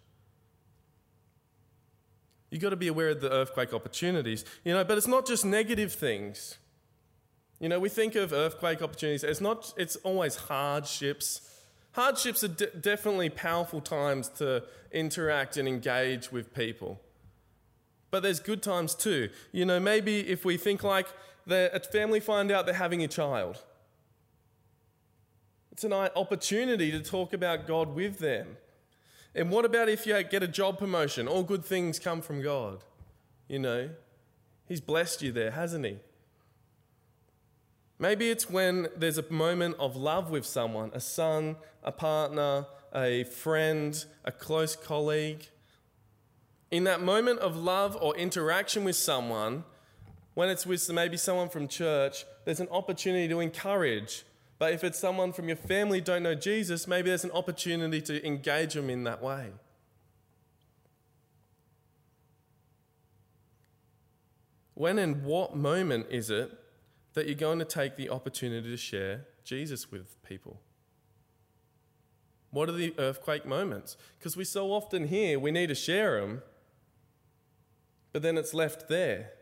You've 2.50 2.62
got 2.62 2.70
to 2.70 2.76
be 2.76 2.88
aware 2.88 3.10
of 3.10 3.20
the 3.20 3.30
earthquake 3.30 3.72
opportunities, 3.72 4.44
you 4.64 4.72
know, 4.72 4.84
but 4.84 4.98
it's 4.98 5.06
not 5.06 5.26
just 5.26 5.44
negative 5.44 5.92
things. 5.92 6.58
You 7.60 7.68
know, 7.68 7.78
we 7.78 7.88
think 7.88 8.14
of 8.14 8.32
earthquake 8.32 8.82
opportunities, 8.82 9.22
it's 9.22 9.40
not, 9.40 9.72
it's 9.76 9.96
always 9.96 10.36
hardships. 10.36 11.48
Hardships 11.92 12.42
are 12.42 12.48
de- 12.48 12.66
definitely 12.66 13.30
powerful 13.30 13.80
times 13.80 14.28
to 14.30 14.64
interact 14.90 15.56
and 15.56 15.68
engage 15.68 16.32
with 16.32 16.54
people. 16.54 17.00
But 18.10 18.22
there's 18.22 18.40
good 18.40 18.62
times 18.62 18.94
too. 18.94 19.30
You 19.52 19.64
know, 19.64 19.80
maybe 19.80 20.20
if 20.28 20.44
we 20.44 20.56
think 20.56 20.82
like 20.82 21.06
a 21.48 21.80
family 21.80 22.20
find 22.20 22.50
out 22.50 22.66
they're 22.66 22.74
having 22.74 23.02
a 23.02 23.08
child, 23.08 23.62
it's 25.72 25.84
an 25.84 25.92
opportunity 25.92 26.90
to 26.92 27.00
talk 27.00 27.32
about 27.32 27.66
God 27.66 27.94
with 27.94 28.18
them. 28.18 28.58
And 29.34 29.50
what 29.50 29.64
about 29.64 29.88
if 29.88 30.06
you 30.06 30.22
get 30.22 30.42
a 30.42 30.48
job 30.48 30.78
promotion? 30.78 31.26
All 31.26 31.42
good 31.42 31.64
things 31.64 31.98
come 31.98 32.20
from 32.20 32.42
God. 32.42 32.84
You 33.48 33.58
know, 33.58 33.90
He's 34.68 34.82
blessed 34.82 35.22
you 35.22 35.32
there, 35.32 35.50
hasn't 35.50 35.86
He? 35.86 35.96
Maybe 37.98 38.30
it's 38.30 38.50
when 38.50 38.88
there's 38.96 39.16
a 39.16 39.24
moment 39.30 39.76
of 39.78 39.96
love 39.96 40.30
with 40.30 40.44
someone 40.44 40.90
a 40.92 41.00
son, 41.00 41.56
a 41.82 41.92
partner, 41.92 42.66
a 42.94 43.24
friend, 43.24 44.04
a 44.24 44.32
close 44.32 44.76
colleague. 44.76 45.46
In 46.70 46.84
that 46.84 47.00
moment 47.02 47.40
of 47.40 47.56
love 47.56 47.96
or 48.00 48.16
interaction 48.16 48.84
with 48.84 48.96
someone, 48.96 49.64
when 50.34 50.48
it's 50.48 50.66
with 50.66 50.90
maybe 50.92 51.16
someone 51.16 51.48
from 51.48 51.68
church, 51.68 52.24
there's 52.44 52.60
an 52.60 52.68
opportunity 52.70 53.28
to 53.28 53.40
encourage, 53.40 54.24
but 54.62 54.72
if 54.72 54.84
it's 54.84 54.96
someone 54.96 55.32
from 55.32 55.48
your 55.48 55.56
family 55.56 56.00
don't 56.00 56.22
know 56.22 56.36
Jesus, 56.36 56.86
maybe 56.86 57.08
there's 57.08 57.24
an 57.24 57.32
opportunity 57.32 58.00
to 58.02 58.24
engage 58.24 58.74
them 58.74 58.90
in 58.90 59.02
that 59.02 59.20
way. 59.20 59.48
When 64.74 65.00
and 65.00 65.24
what 65.24 65.56
moment 65.56 66.06
is 66.10 66.30
it 66.30 66.52
that 67.14 67.26
you're 67.26 67.34
going 67.34 67.58
to 67.58 67.64
take 67.64 67.96
the 67.96 68.08
opportunity 68.08 68.70
to 68.70 68.76
share 68.76 69.26
Jesus 69.42 69.90
with 69.90 70.22
people? 70.22 70.60
What 72.52 72.68
are 72.68 72.72
the 72.72 72.94
earthquake 72.98 73.44
moments? 73.44 73.96
Because 74.16 74.36
we 74.36 74.44
so 74.44 74.72
often 74.72 75.08
hear 75.08 75.40
we 75.40 75.50
need 75.50 75.70
to 75.70 75.74
share 75.74 76.20
them, 76.20 76.40
but 78.12 78.22
then 78.22 78.38
it's 78.38 78.54
left 78.54 78.88
there. 78.88 79.32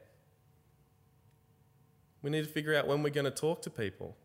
We 2.23 2.31
need 2.31 2.47
to 2.47 2.51
figure 2.51 2.75
out 2.75 2.87
when 2.87 3.03
we're 3.03 3.11
going 3.11 3.25
to 3.25 3.31
talk 3.31 3.61
to 3.61 3.71
people. 3.71 4.17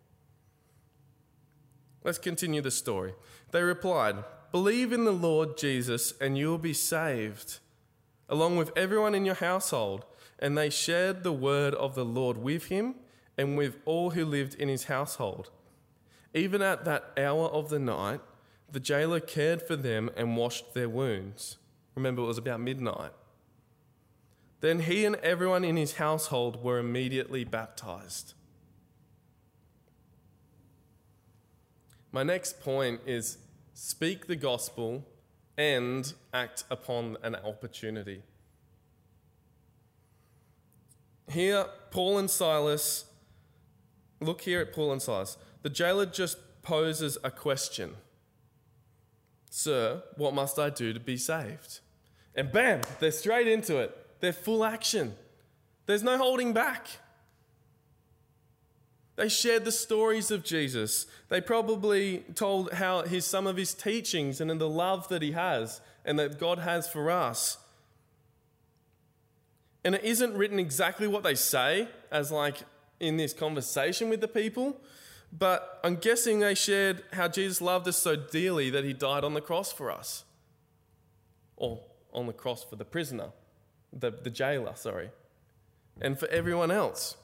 Let's 2.06 2.20
continue 2.20 2.62
the 2.62 2.70
story. 2.70 3.16
They 3.50 3.64
replied, 3.64 4.24
Believe 4.52 4.94
in 4.94 5.06
the 5.06 5.12
Lord 5.12 5.58
Jesus, 5.58 6.14
and 6.22 6.38
you 6.38 6.50
will 6.50 6.60
be 6.60 6.72
saved, 6.72 7.58
along 8.30 8.58
with 8.58 8.72
everyone 8.78 9.16
in 9.16 9.26
your 9.26 9.36
household. 9.36 10.06
And 10.38 10.56
they 10.56 10.70
shared 10.70 11.24
the 11.24 11.34
word 11.34 11.74
of 11.74 11.96
the 11.96 12.06
Lord 12.06 12.38
with 12.38 12.66
him 12.66 12.96
and 13.40 13.58
with 13.58 13.78
all 13.86 14.12
who 14.12 14.24
lived 14.24 14.54
in 14.54 14.70
his 14.70 14.84
household. 14.84 15.50
Even 16.36 16.62
at 16.62 16.86
that 16.86 17.12
hour 17.18 17.48
of 17.48 17.70
the 17.70 17.80
night, 17.80 18.22
the 18.72 18.80
jailer 18.80 19.20
cared 19.20 19.64
for 19.64 19.76
them 19.76 20.12
and 20.16 20.38
washed 20.38 20.76
their 20.76 20.90
wounds. 20.90 21.58
Remember, 21.96 22.22
it 22.22 22.28
was 22.28 22.38
about 22.38 22.60
midnight. 22.60 23.14
Then 24.62 24.82
he 24.82 25.06
and 25.06 25.16
everyone 25.18 25.64
in 25.64 25.76
his 25.76 25.94
household 25.94 26.64
were 26.64 26.78
immediately 26.78 27.46
baptized. 27.46 28.35
My 32.16 32.24
next 32.24 32.62
point 32.62 33.02
is 33.06 33.40
speak 33.74 34.28
the 34.28 34.38
gospel 34.38 35.06
and 35.58 36.14
act 36.34 36.64
upon 36.72 37.18
an 37.24 37.36
opportunity. 37.36 38.22
Here, 41.30 41.66
Paul 41.92 42.20
and 42.20 42.30
Silas, 42.30 43.04
look 44.22 44.40
here 44.40 44.62
at 44.62 44.72
Paul 44.72 44.94
and 44.94 45.02
Silas. 45.02 45.36
The 45.62 45.70
jailer 45.70 46.06
just 46.06 46.38
poses 46.62 47.18
a 47.22 47.30
question 47.30 47.96
Sir, 49.50 50.02
what 50.16 50.34
must 50.34 50.58
I 50.58 50.70
do 50.70 50.94
to 50.94 51.02
be 51.02 51.18
saved? 51.18 51.82
And 52.34 52.50
bam, 52.50 52.80
they're 53.02 53.12
straight 53.12 53.50
into 53.50 53.80
it. 53.80 54.22
They're 54.22 54.32
full 54.32 54.64
action. 54.64 55.16
There's 55.86 56.02
no 56.02 56.18
holding 56.18 56.54
back. 56.54 56.88
They 59.16 59.30
shared 59.30 59.64
the 59.64 59.72
stories 59.72 60.30
of 60.30 60.44
Jesus. 60.44 61.06
They 61.30 61.40
probably 61.40 62.26
told 62.36 62.74
how 62.74 63.04
his, 63.04 63.26
some 63.26 63.48
of 63.48 63.56
his 63.56 63.74
teachings 63.74 64.42
and 64.42 64.52
in 64.52 64.58
the 64.58 64.70
love 64.70 65.08
that 65.08 65.22
he 65.22 65.32
has 65.32 65.80
and 66.04 66.20
that 66.20 66.40
God 66.40 66.60
has 66.60 66.88
for 66.88 67.10
us. 67.10 67.58
And 69.86 69.96
it 69.96 70.04
isn't 70.04 70.36
written 70.36 70.60
exactly 70.60 71.08
what 71.08 71.24
they 71.24 71.36
say, 71.36 71.88
as 72.12 72.32
like 72.32 72.58
in 73.00 73.18
this 73.18 73.34
conversation 73.34 74.10
with 74.10 74.20
the 74.20 74.28
people, 74.28 74.82
but 75.38 75.80
I'm 75.84 75.96
guessing 75.96 76.40
they 76.40 76.56
shared 76.56 77.04
how 77.14 77.28
Jesus 77.28 77.62
loved 77.62 77.88
us 77.88 77.98
so 77.98 78.16
dearly 78.16 78.70
that 78.70 78.84
he 78.84 78.94
died 78.94 79.24
on 79.24 79.34
the 79.34 79.42
cross 79.42 79.72
for 79.72 79.92
us. 79.92 80.24
Or 81.58 81.82
on 82.14 82.28
the 82.28 82.34
cross 82.34 82.64
for 82.64 82.78
the 82.78 82.86
prisoner, 82.86 83.30
the, 83.92 84.12
the 84.12 84.30
jailer, 84.30 84.74
sorry, 84.76 85.10
and 86.02 86.18
for 86.18 86.28
everyone 86.30 86.72
else. 86.72 87.18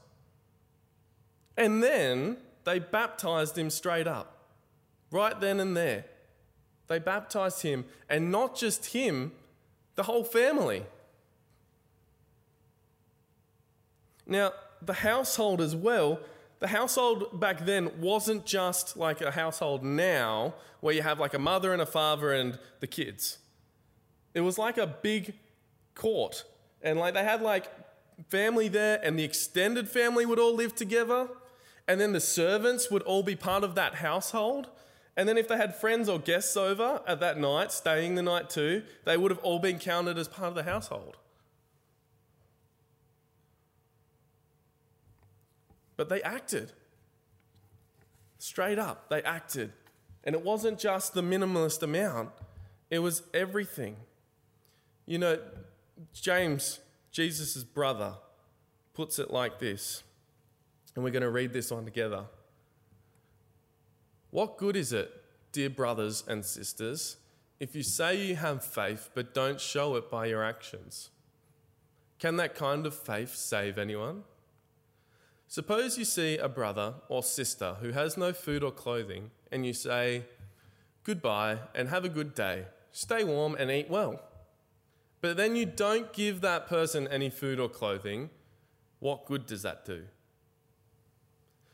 And 1.57 1.83
then 1.83 2.37
they 2.63 2.79
baptized 2.79 3.57
him 3.57 3.69
straight 3.69 4.07
up, 4.07 4.47
right 5.11 5.39
then 5.39 5.59
and 5.59 5.75
there. 5.75 6.05
They 6.87 6.99
baptized 6.99 7.61
him, 7.61 7.85
and 8.09 8.31
not 8.31 8.55
just 8.55 8.87
him, 8.87 9.31
the 9.95 10.03
whole 10.03 10.23
family. 10.23 10.83
Now, 14.25 14.53
the 14.81 14.93
household 14.93 15.61
as 15.61 15.75
well, 15.75 16.19
the 16.59 16.67
household 16.67 17.39
back 17.39 17.65
then 17.65 17.99
wasn't 17.99 18.45
just 18.45 18.95
like 18.95 19.21
a 19.21 19.31
household 19.31 19.83
now 19.83 20.53
where 20.79 20.93
you 20.93 21.01
have 21.01 21.19
like 21.19 21.33
a 21.33 21.39
mother 21.39 21.73
and 21.73 21.81
a 21.81 21.85
father 21.85 22.31
and 22.33 22.57
the 22.79 22.87
kids. 22.87 23.39
It 24.33 24.41
was 24.41 24.57
like 24.57 24.77
a 24.77 24.87
big 24.87 25.33
court. 25.95 26.45
And 26.81 26.99
like 26.99 27.13
they 27.13 27.23
had 27.23 27.41
like 27.41 27.67
family 28.29 28.67
there, 28.67 28.99
and 29.03 29.17
the 29.17 29.23
extended 29.23 29.89
family 29.89 30.25
would 30.25 30.39
all 30.39 30.55
live 30.55 30.75
together. 30.75 31.27
And 31.87 31.99
then 31.99 32.13
the 32.13 32.19
servants 32.19 32.89
would 32.89 33.01
all 33.03 33.23
be 33.23 33.35
part 33.35 33.63
of 33.63 33.75
that 33.75 33.95
household. 33.95 34.69
And 35.17 35.27
then 35.27 35.37
if 35.37 35.47
they 35.47 35.57
had 35.57 35.75
friends 35.75 36.07
or 36.07 36.19
guests 36.19 36.55
over 36.55 37.01
at 37.07 37.19
that 37.19 37.37
night, 37.37 37.71
staying 37.71 38.15
the 38.15 38.21
night 38.21 38.49
too, 38.49 38.83
they 39.05 39.17
would 39.17 39.31
have 39.31 39.39
all 39.39 39.59
been 39.59 39.79
counted 39.79 40.17
as 40.17 40.27
part 40.27 40.47
of 40.47 40.55
the 40.55 40.63
household. 40.63 41.17
But 45.97 46.09
they 46.09 46.21
acted. 46.21 46.71
Straight 48.39 48.79
up, 48.79 49.09
they 49.09 49.21
acted. 49.21 49.71
And 50.23 50.33
it 50.33 50.43
wasn't 50.43 50.79
just 50.79 51.13
the 51.13 51.21
minimalist 51.21 51.83
amount, 51.83 52.29
it 52.89 52.99
was 52.99 53.23
everything. 53.33 53.95
You 55.05 55.19
know, 55.19 55.39
James, 56.13 56.79
Jesus' 57.11 57.63
brother, 57.63 58.15
puts 58.93 59.19
it 59.19 59.31
like 59.31 59.59
this. 59.59 60.03
And 60.95 61.03
we're 61.03 61.11
going 61.11 61.21
to 61.21 61.29
read 61.29 61.53
this 61.53 61.71
on 61.71 61.85
together. 61.85 62.25
What 64.29 64.57
good 64.57 64.75
is 64.75 64.93
it, 64.93 65.11
dear 65.51 65.69
brothers 65.69 66.23
and 66.27 66.43
sisters, 66.43 67.17
if 67.59 67.75
you 67.75 67.83
say 67.83 68.25
you 68.25 68.35
have 68.35 68.63
faith 68.63 69.09
but 69.13 69.33
don't 69.33 69.59
show 69.59 69.95
it 69.95 70.09
by 70.09 70.25
your 70.25 70.43
actions? 70.43 71.09
Can 72.19 72.37
that 72.37 72.55
kind 72.55 72.85
of 72.85 72.93
faith 72.93 73.35
save 73.35 73.77
anyone? 73.77 74.23
Suppose 75.47 75.97
you 75.97 76.05
see 76.05 76.37
a 76.37 76.47
brother 76.47 76.93
or 77.09 77.23
sister 77.23 77.75
who 77.81 77.91
has 77.91 78.15
no 78.15 78.31
food 78.31 78.63
or 78.63 78.71
clothing, 78.71 79.31
and 79.51 79.65
you 79.65 79.73
say, 79.73 80.23
Goodbye 81.03 81.57
and 81.75 81.89
have 81.89 82.05
a 82.05 82.09
good 82.09 82.35
day. 82.35 82.65
Stay 82.91 83.23
warm 83.23 83.55
and 83.55 83.71
eat 83.71 83.89
well. 83.89 84.21
But 85.19 85.35
then 85.35 85.55
you 85.55 85.65
don't 85.65 86.13
give 86.13 86.41
that 86.41 86.67
person 86.67 87.07
any 87.07 87.29
food 87.29 87.59
or 87.59 87.69
clothing. 87.69 88.29
What 88.99 89.25
good 89.25 89.45
does 89.45 89.63
that 89.63 89.83
do? 89.85 90.03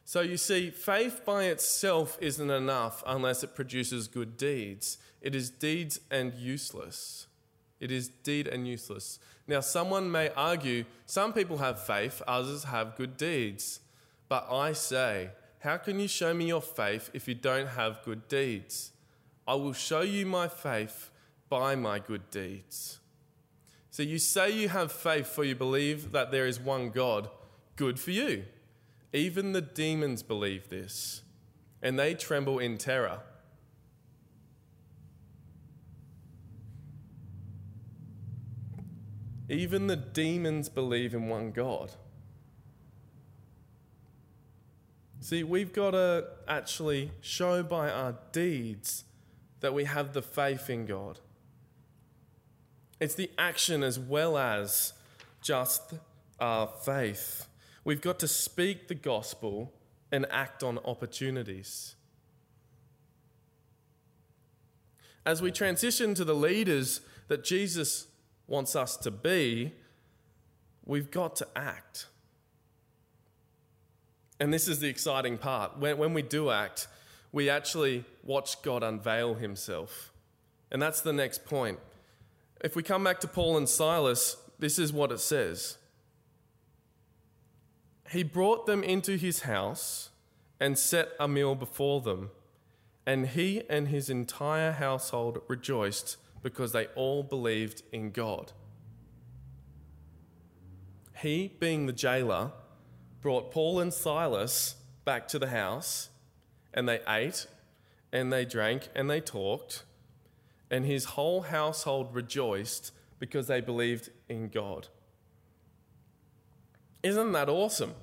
So 0.07 0.21
you 0.21 0.37
see, 0.37 0.69
faith 0.69 1.25
by 1.25 1.47
itself 1.47 2.17
isn't 2.21 2.49
enough 2.49 3.03
unless 3.05 3.43
it 3.43 3.53
produces 3.53 4.07
good 4.07 4.37
deeds. 4.37 4.99
It 5.21 5.35
is 5.35 5.49
deeds 5.49 5.99
and 6.09 6.33
useless. 6.33 7.27
It 7.81 7.91
is 7.91 8.07
deed 8.07 8.47
and 8.47 8.65
useless. 8.65 9.19
Now, 9.49 9.59
someone 9.59 10.09
may 10.09 10.29
argue 10.29 10.85
some 11.05 11.33
people 11.33 11.57
have 11.57 11.83
faith, 11.83 12.21
others 12.25 12.63
have 12.63 12.95
good 12.95 13.17
deeds. 13.17 13.81
But 14.29 14.47
I 14.49 14.71
say, 14.71 15.31
how 15.59 15.75
can 15.75 15.99
you 15.99 16.07
show 16.07 16.33
me 16.33 16.47
your 16.47 16.61
faith 16.61 17.09
if 17.13 17.27
you 17.27 17.35
don't 17.35 17.67
have 17.67 18.01
good 18.05 18.29
deeds? 18.29 18.93
I 19.45 19.55
will 19.55 19.73
show 19.73 20.03
you 20.03 20.25
my 20.25 20.47
faith 20.47 21.11
by 21.49 21.75
my 21.75 21.99
good 21.99 22.31
deeds. 22.31 22.99
So 23.91 24.03
you 24.03 24.19
say 24.19 24.51
you 24.51 24.69
have 24.69 24.93
faith 24.93 25.27
for 25.27 25.43
you 25.43 25.55
believe 25.55 26.13
that 26.13 26.31
there 26.31 26.47
is 26.47 26.61
one 26.61 26.91
God, 26.91 27.29
Good 27.75 27.99
for 27.99 28.11
you. 28.11 28.45
Even 29.13 29.53
the 29.53 29.61
demons 29.61 30.21
believe 30.21 30.69
this, 30.69 31.21
and 31.81 31.97
they 31.97 32.13
tremble 32.13 32.59
in 32.59 32.77
terror. 32.77 33.21
Even 39.49 39.87
the 39.87 39.95
demons 39.95 40.67
believe 40.67 41.13
in 41.13 41.29
one 41.29 41.51
God. 41.51 41.91
See, 45.21 45.43
we've 45.43 45.73
got 45.73 45.91
to 45.91 46.25
actually 46.47 47.11
show 47.21 47.63
by 47.63 47.89
our 47.89 48.15
deeds 48.31 49.05
that 49.61 49.73
we 49.73 49.85
have 49.85 50.13
the 50.13 50.21
faith 50.21 50.69
in 50.69 50.85
God. 50.85 51.19
It's 52.99 53.15
the 53.15 53.31
action 53.37 53.83
as 53.83 53.97
well 53.99 54.37
as 54.37 54.93
just 55.41 55.93
our 56.39 56.67
faith. 56.67 57.46
We've 57.87 58.01
got 58.01 58.19
to 58.19 58.27
speak 58.27 58.89
the 58.89 58.95
gospel 58.95 59.71
and 60.11 60.25
act 60.29 60.61
on 60.61 60.77
opportunities. 60.79 61.95
As 65.25 65.41
we 65.41 65.53
transition 65.53 66.13
to 66.15 66.25
the 66.25 66.35
leaders 66.35 66.99
that 67.29 67.45
Jesus 67.45 68.07
wants 68.45 68.75
us 68.75 68.97
to 68.97 69.09
be, 69.09 69.71
we've 70.85 71.09
got 71.09 71.37
to 71.37 71.47
act. 71.55 72.07
And 74.37 74.53
this 74.53 74.67
is 74.67 74.81
the 74.81 74.89
exciting 74.89 75.37
part. 75.37 75.77
When, 75.77 75.97
when 75.97 76.13
we 76.13 76.23
do 76.23 76.49
act, 76.49 76.89
we 77.31 77.49
actually 77.49 78.03
watch 78.21 78.61
God 78.63 78.83
unveil 78.83 79.35
himself. 79.35 80.11
And 80.71 80.81
that's 80.81 80.99
the 80.99 81.13
next 81.13 81.45
point. 81.45 81.79
If 82.59 82.75
we 82.75 82.83
come 82.83 83.05
back 83.05 83.21
to 83.21 83.29
Paul 83.29 83.55
and 83.55 83.69
Silas, 83.69 84.35
this 84.59 84.77
is 84.77 84.91
what 84.91 85.13
it 85.13 85.21
says 85.21 85.77
He 88.09 88.23
brought 88.23 88.65
them 88.65 88.83
into 88.83 89.17
his 89.17 89.41
house 89.41 90.09
and 90.59 90.77
set 90.77 91.09
a 91.19 91.27
meal 91.27 91.55
before 91.55 92.01
them, 92.01 92.31
and 93.05 93.27
he 93.27 93.63
and 93.69 93.89
his 93.89 94.09
entire 94.09 94.71
household 94.71 95.41
rejoiced 95.47 96.17
because 96.41 96.71
they 96.71 96.87
all 96.95 97.23
believed 97.23 97.83
in 97.91 98.11
God. 98.11 98.53
He, 101.17 101.53
being 101.59 101.85
the 101.85 101.93
jailer, 101.93 102.51
brought 103.21 103.51
Paul 103.51 103.79
and 103.79 103.93
Silas 103.93 104.75
back 105.03 105.27
to 105.29 105.39
the 105.39 105.49
house, 105.49 106.09
and 106.73 106.87
they 106.87 107.01
ate, 107.07 107.47
and 108.11 108.31
they 108.31 108.45
drank, 108.45 108.89
and 108.95 109.09
they 109.09 109.19
talked, 109.19 109.83
and 110.69 110.85
his 110.85 111.05
whole 111.05 111.41
household 111.41 112.13
rejoiced 112.13 112.91
because 113.19 113.47
they 113.47 113.61
believed 113.61 114.09
in 114.29 114.47
God. 114.49 114.87
Isn't 117.07 117.31
that 117.31 117.47
awesome? 117.47 117.93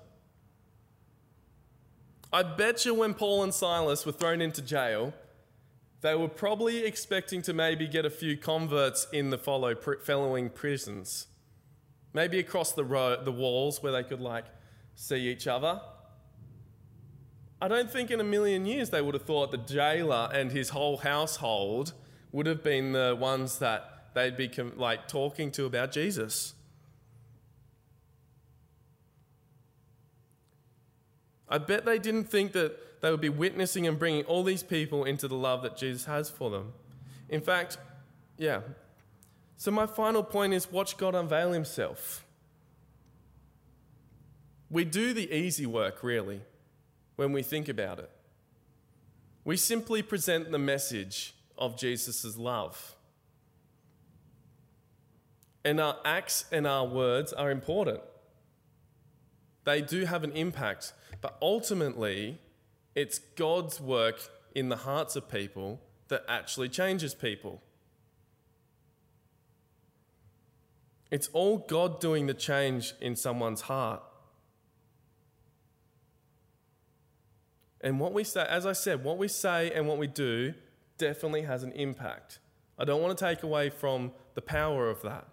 I 2.32 2.42
bet 2.42 2.86
you 2.86 2.94
when 2.94 3.12
Paul 3.12 3.42
and 3.42 3.52
Silas 3.52 4.06
were 4.06 4.12
thrown 4.12 4.40
into 4.40 4.62
jail, 4.62 5.12
they 6.00 6.14
were 6.14 6.28
probably 6.28 6.86
expecting 6.86 7.42
to 7.42 7.52
maybe 7.52 7.86
get 7.86 8.06
a 8.06 8.10
few 8.10 8.38
converts 8.38 9.06
in 9.12 9.28
the 9.28 9.36
follow, 9.36 9.74
following 9.74 10.48
prisons. 10.48 11.26
Maybe 12.14 12.38
across 12.38 12.72
the, 12.72 12.82
row, 12.82 13.22
the 13.22 13.30
walls 13.30 13.82
where 13.82 13.92
they 13.92 14.04
could 14.04 14.22
like 14.22 14.46
see 14.94 15.28
each 15.28 15.46
other. 15.46 15.82
I 17.60 17.68
don't 17.68 17.90
think 17.90 18.10
in 18.10 18.20
a 18.20 18.24
million 18.24 18.64
years 18.64 18.88
they 18.88 19.02
would 19.02 19.14
have 19.14 19.24
thought 19.24 19.50
the 19.50 19.58
jailer 19.58 20.30
and 20.32 20.50
his 20.50 20.70
whole 20.70 20.96
household 20.96 21.92
would 22.32 22.46
have 22.46 22.64
been 22.64 22.92
the 22.92 23.14
ones 23.20 23.58
that 23.58 24.14
they'd 24.14 24.38
be 24.38 24.50
like 24.76 25.08
talking 25.08 25.50
to 25.52 25.66
about 25.66 25.92
Jesus. 25.92 26.54
I 31.48 31.58
bet 31.58 31.84
they 31.84 31.98
didn't 31.98 32.24
think 32.24 32.52
that 32.52 33.00
they 33.02 33.10
would 33.10 33.20
be 33.20 33.28
witnessing 33.28 33.86
and 33.86 33.98
bringing 33.98 34.24
all 34.24 34.42
these 34.42 34.62
people 34.62 35.04
into 35.04 35.28
the 35.28 35.34
love 35.34 35.62
that 35.62 35.76
Jesus 35.76 36.06
has 36.06 36.30
for 36.30 36.50
them. 36.50 36.72
In 37.28 37.40
fact, 37.40 37.76
yeah. 38.38 38.60
So, 39.56 39.70
my 39.70 39.86
final 39.86 40.22
point 40.22 40.54
is 40.54 40.70
watch 40.70 40.96
God 40.96 41.14
unveil 41.14 41.52
himself. 41.52 42.24
We 44.70 44.84
do 44.84 45.12
the 45.12 45.30
easy 45.32 45.66
work, 45.66 46.02
really, 46.02 46.40
when 47.16 47.32
we 47.32 47.42
think 47.42 47.68
about 47.68 47.98
it. 47.98 48.10
We 49.44 49.56
simply 49.56 50.02
present 50.02 50.50
the 50.50 50.58
message 50.58 51.34
of 51.58 51.78
Jesus' 51.78 52.36
love. 52.36 52.96
And 55.64 55.80
our 55.80 55.96
acts 56.04 56.46
and 56.50 56.66
our 56.66 56.86
words 56.86 57.32
are 57.32 57.50
important. 57.50 58.00
They 59.64 59.80
do 59.80 60.04
have 60.04 60.24
an 60.24 60.32
impact, 60.32 60.92
but 61.20 61.36
ultimately, 61.40 62.38
it's 62.94 63.18
God's 63.18 63.80
work 63.80 64.20
in 64.54 64.68
the 64.68 64.76
hearts 64.76 65.16
of 65.16 65.28
people 65.28 65.80
that 66.08 66.24
actually 66.28 66.68
changes 66.68 67.14
people. 67.14 67.62
It's 71.10 71.28
all 71.28 71.58
God 71.58 72.00
doing 72.00 72.26
the 72.26 72.34
change 72.34 72.94
in 73.00 73.16
someone's 73.16 73.62
heart. 73.62 74.02
And 77.80 78.00
what 78.00 78.12
we 78.12 78.24
say, 78.24 78.46
as 78.48 78.66
I 78.66 78.72
said, 78.72 79.04
what 79.04 79.18
we 79.18 79.28
say 79.28 79.70
and 79.70 79.86
what 79.86 79.98
we 79.98 80.06
do 80.06 80.54
definitely 80.98 81.42
has 81.42 81.62
an 81.62 81.72
impact. 81.72 82.38
I 82.78 82.84
don't 82.84 83.02
want 83.02 83.16
to 83.16 83.24
take 83.24 83.42
away 83.42 83.70
from 83.70 84.12
the 84.34 84.42
power 84.42 84.88
of 84.88 85.02
that, 85.02 85.28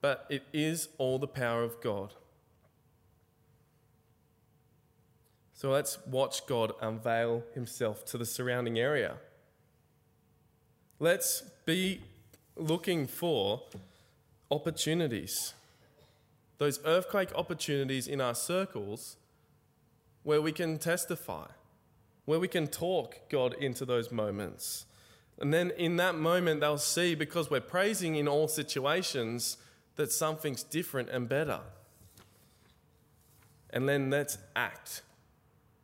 but 0.00 0.26
it 0.28 0.42
is 0.52 0.88
all 0.98 1.18
the 1.18 1.26
power 1.26 1.62
of 1.62 1.80
God. 1.80 2.14
So 5.54 5.70
let's 5.70 6.04
watch 6.06 6.46
God 6.46 6.72
unveil 6.82 7.44
himself 7.54 8.04
to 8.06 8.18
the 8.18 8.26
surrounding 8.26 8.76
area. 8.76 9.14
Let's 10.98 11.42
be 11.64 12.00
looking 12.56 13.06
for 13.06 13.62
opportunities, 14.50 15.54
those 16.58 16.80
earthquake 16.84 17.30
opportunities 17.36 18.08
in 18.08 18.20
our 18.20 18.34
circles 18.34 19.16
where 20.24 20.42
we 20.42 20.50
can 20.50 20.76
testify, 20.78 21.46
where 22.24 22.40
we 22.40 22.48
can 22.48 22.66
talk 22.66 23.20
God 23.30 23.54
into 23.54 23.84
those 23.84 24.10
moments. 24.10 24.86
And 25.38 25.54
then 25.54 25.70
in 25.78 25.96
that 25.96 26.16
moment, 26.16 26.60
they'll 26.60 26.78
see 26.78 27.14
because 27.14 27.48
we're 27.48 27.60
praising 27.60 28.16
in 28.16 28.26
all 28.26 28.48
situations 28.48 29.56
that 29.96 30.10
something's 30.10 30.64
different 30.64 31.10
and 31.10 31.28
better. 31.28 31.60
And 33.70 33.88
then 33.88 34.10
let's 34.10 34.38
act 34.56 35.02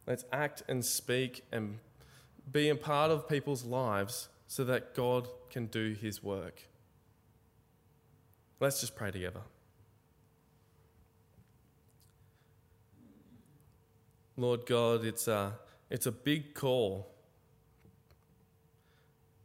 Let's 0.07 0.25
act 0.33 0.63
and 0.69 0.85
speak 0.85 1.45
and 1.53 1.79
be 2.51 2.69
a 2.69 2.75
part 2.75 3.11
of 3.11 3.29
people's 3.29 3.65
lives 3.65 4.29
so 4.47 4.65
that 4.65 4.95
God 4.95 5.29
can 5.51 5.67
do 5.67 5.95
his 5.95 6.23
work. 6.23 6.63
Let's 8.59 8.81
just 8.81 8.97
pray 8.97 9.11
together. 9.11 9.41
Lord 14.37 14.67
God, 14.67 15.05
it's 15.05 15.29
a, 15.29 15.53
it's 15.91 16.07
a 16.07 16.13
big 16.13 16.55
call 16.55 17.09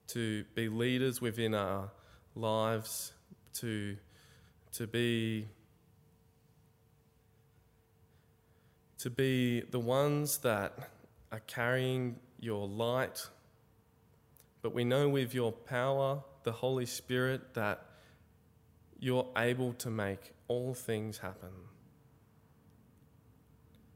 to 0.07 0.45
be 0.55 0.69
leaders 0.69 1.19
within 1.21 1.53
our 1.53 1.91
lives, 2.35 3.11
to, 3.55 3.97
to 4.73 4.87
be 4.87 5.47
to 9.05 9.11
be 9.11 9.61
the 9.69 9.79
ones 9.79 10.39
that 10.39 10.89
are 11.31 11.41
carrying 11.41 12.15
your 12.39 12.67
light. 12.67 13.23
But 14.63 14.73
we 14.73 14.83
know 14.83 15.07
with 15.09 15.31
your 15.31 15.51
power, 15.51 16.23
the 16.41 16.51
Holy 16.51 16.87
Spirit, 16.87 17.53
that 17.53 17.85
you're 18.99 19.27
able 19.37 19.73
to 19.73 19.91
make 19.91 20.33
all 20.47 20.73
things 20.73 21.19
happen. 21.19 21.51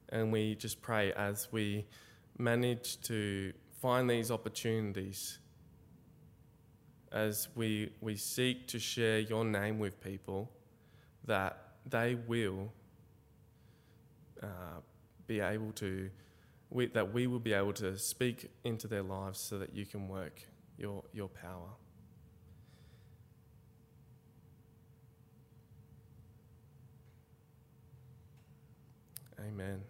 And 0.10 0.32
we 0.32 0.54
just 0.54 0.80
pray 0.80 1.12
as 1.13 1.48
we 1.52 1.88
manage 2.38 3.02
to 3.02 3.52
find 3.82 4.08
these 4.08 4.30
opportunities, 4.30 5.39
as 7.12 7.48
we, 7.56 7.93
we 8.00 8.15
seek 8.15 8.67
to 8.67 8.78
share 8.78 9.17
your 9.17 9.43
name 9.43 9.80
with 9.80 10.00
people, 10.02 10.52
that 11.26 11.58
they 11.88 12.13
will 12.13 12.72
uh, 14.43 14.82
be 15.30 15.39
able 15.39 15.72
to, 15.74 16.10
we, 16.72 16.88
that 16.88 17.13
we 17.13 17.28
will 17.28 17.39
be 17.39 17.54
able 17.54 17.72
to 17.72 17.98
speak 17.98 18.50
into 18.63 18.88
their 18.88 19.04
lives 19.04 19.39
so 19.39 19.60
that 19.60 19.76
you 19.76 19.86
can 19.86 20.08
work 20.08 20.42
your, 20.78 21.04
your 21.13 21.30
power. 21.30 21.70
Amen. 29.39 29.82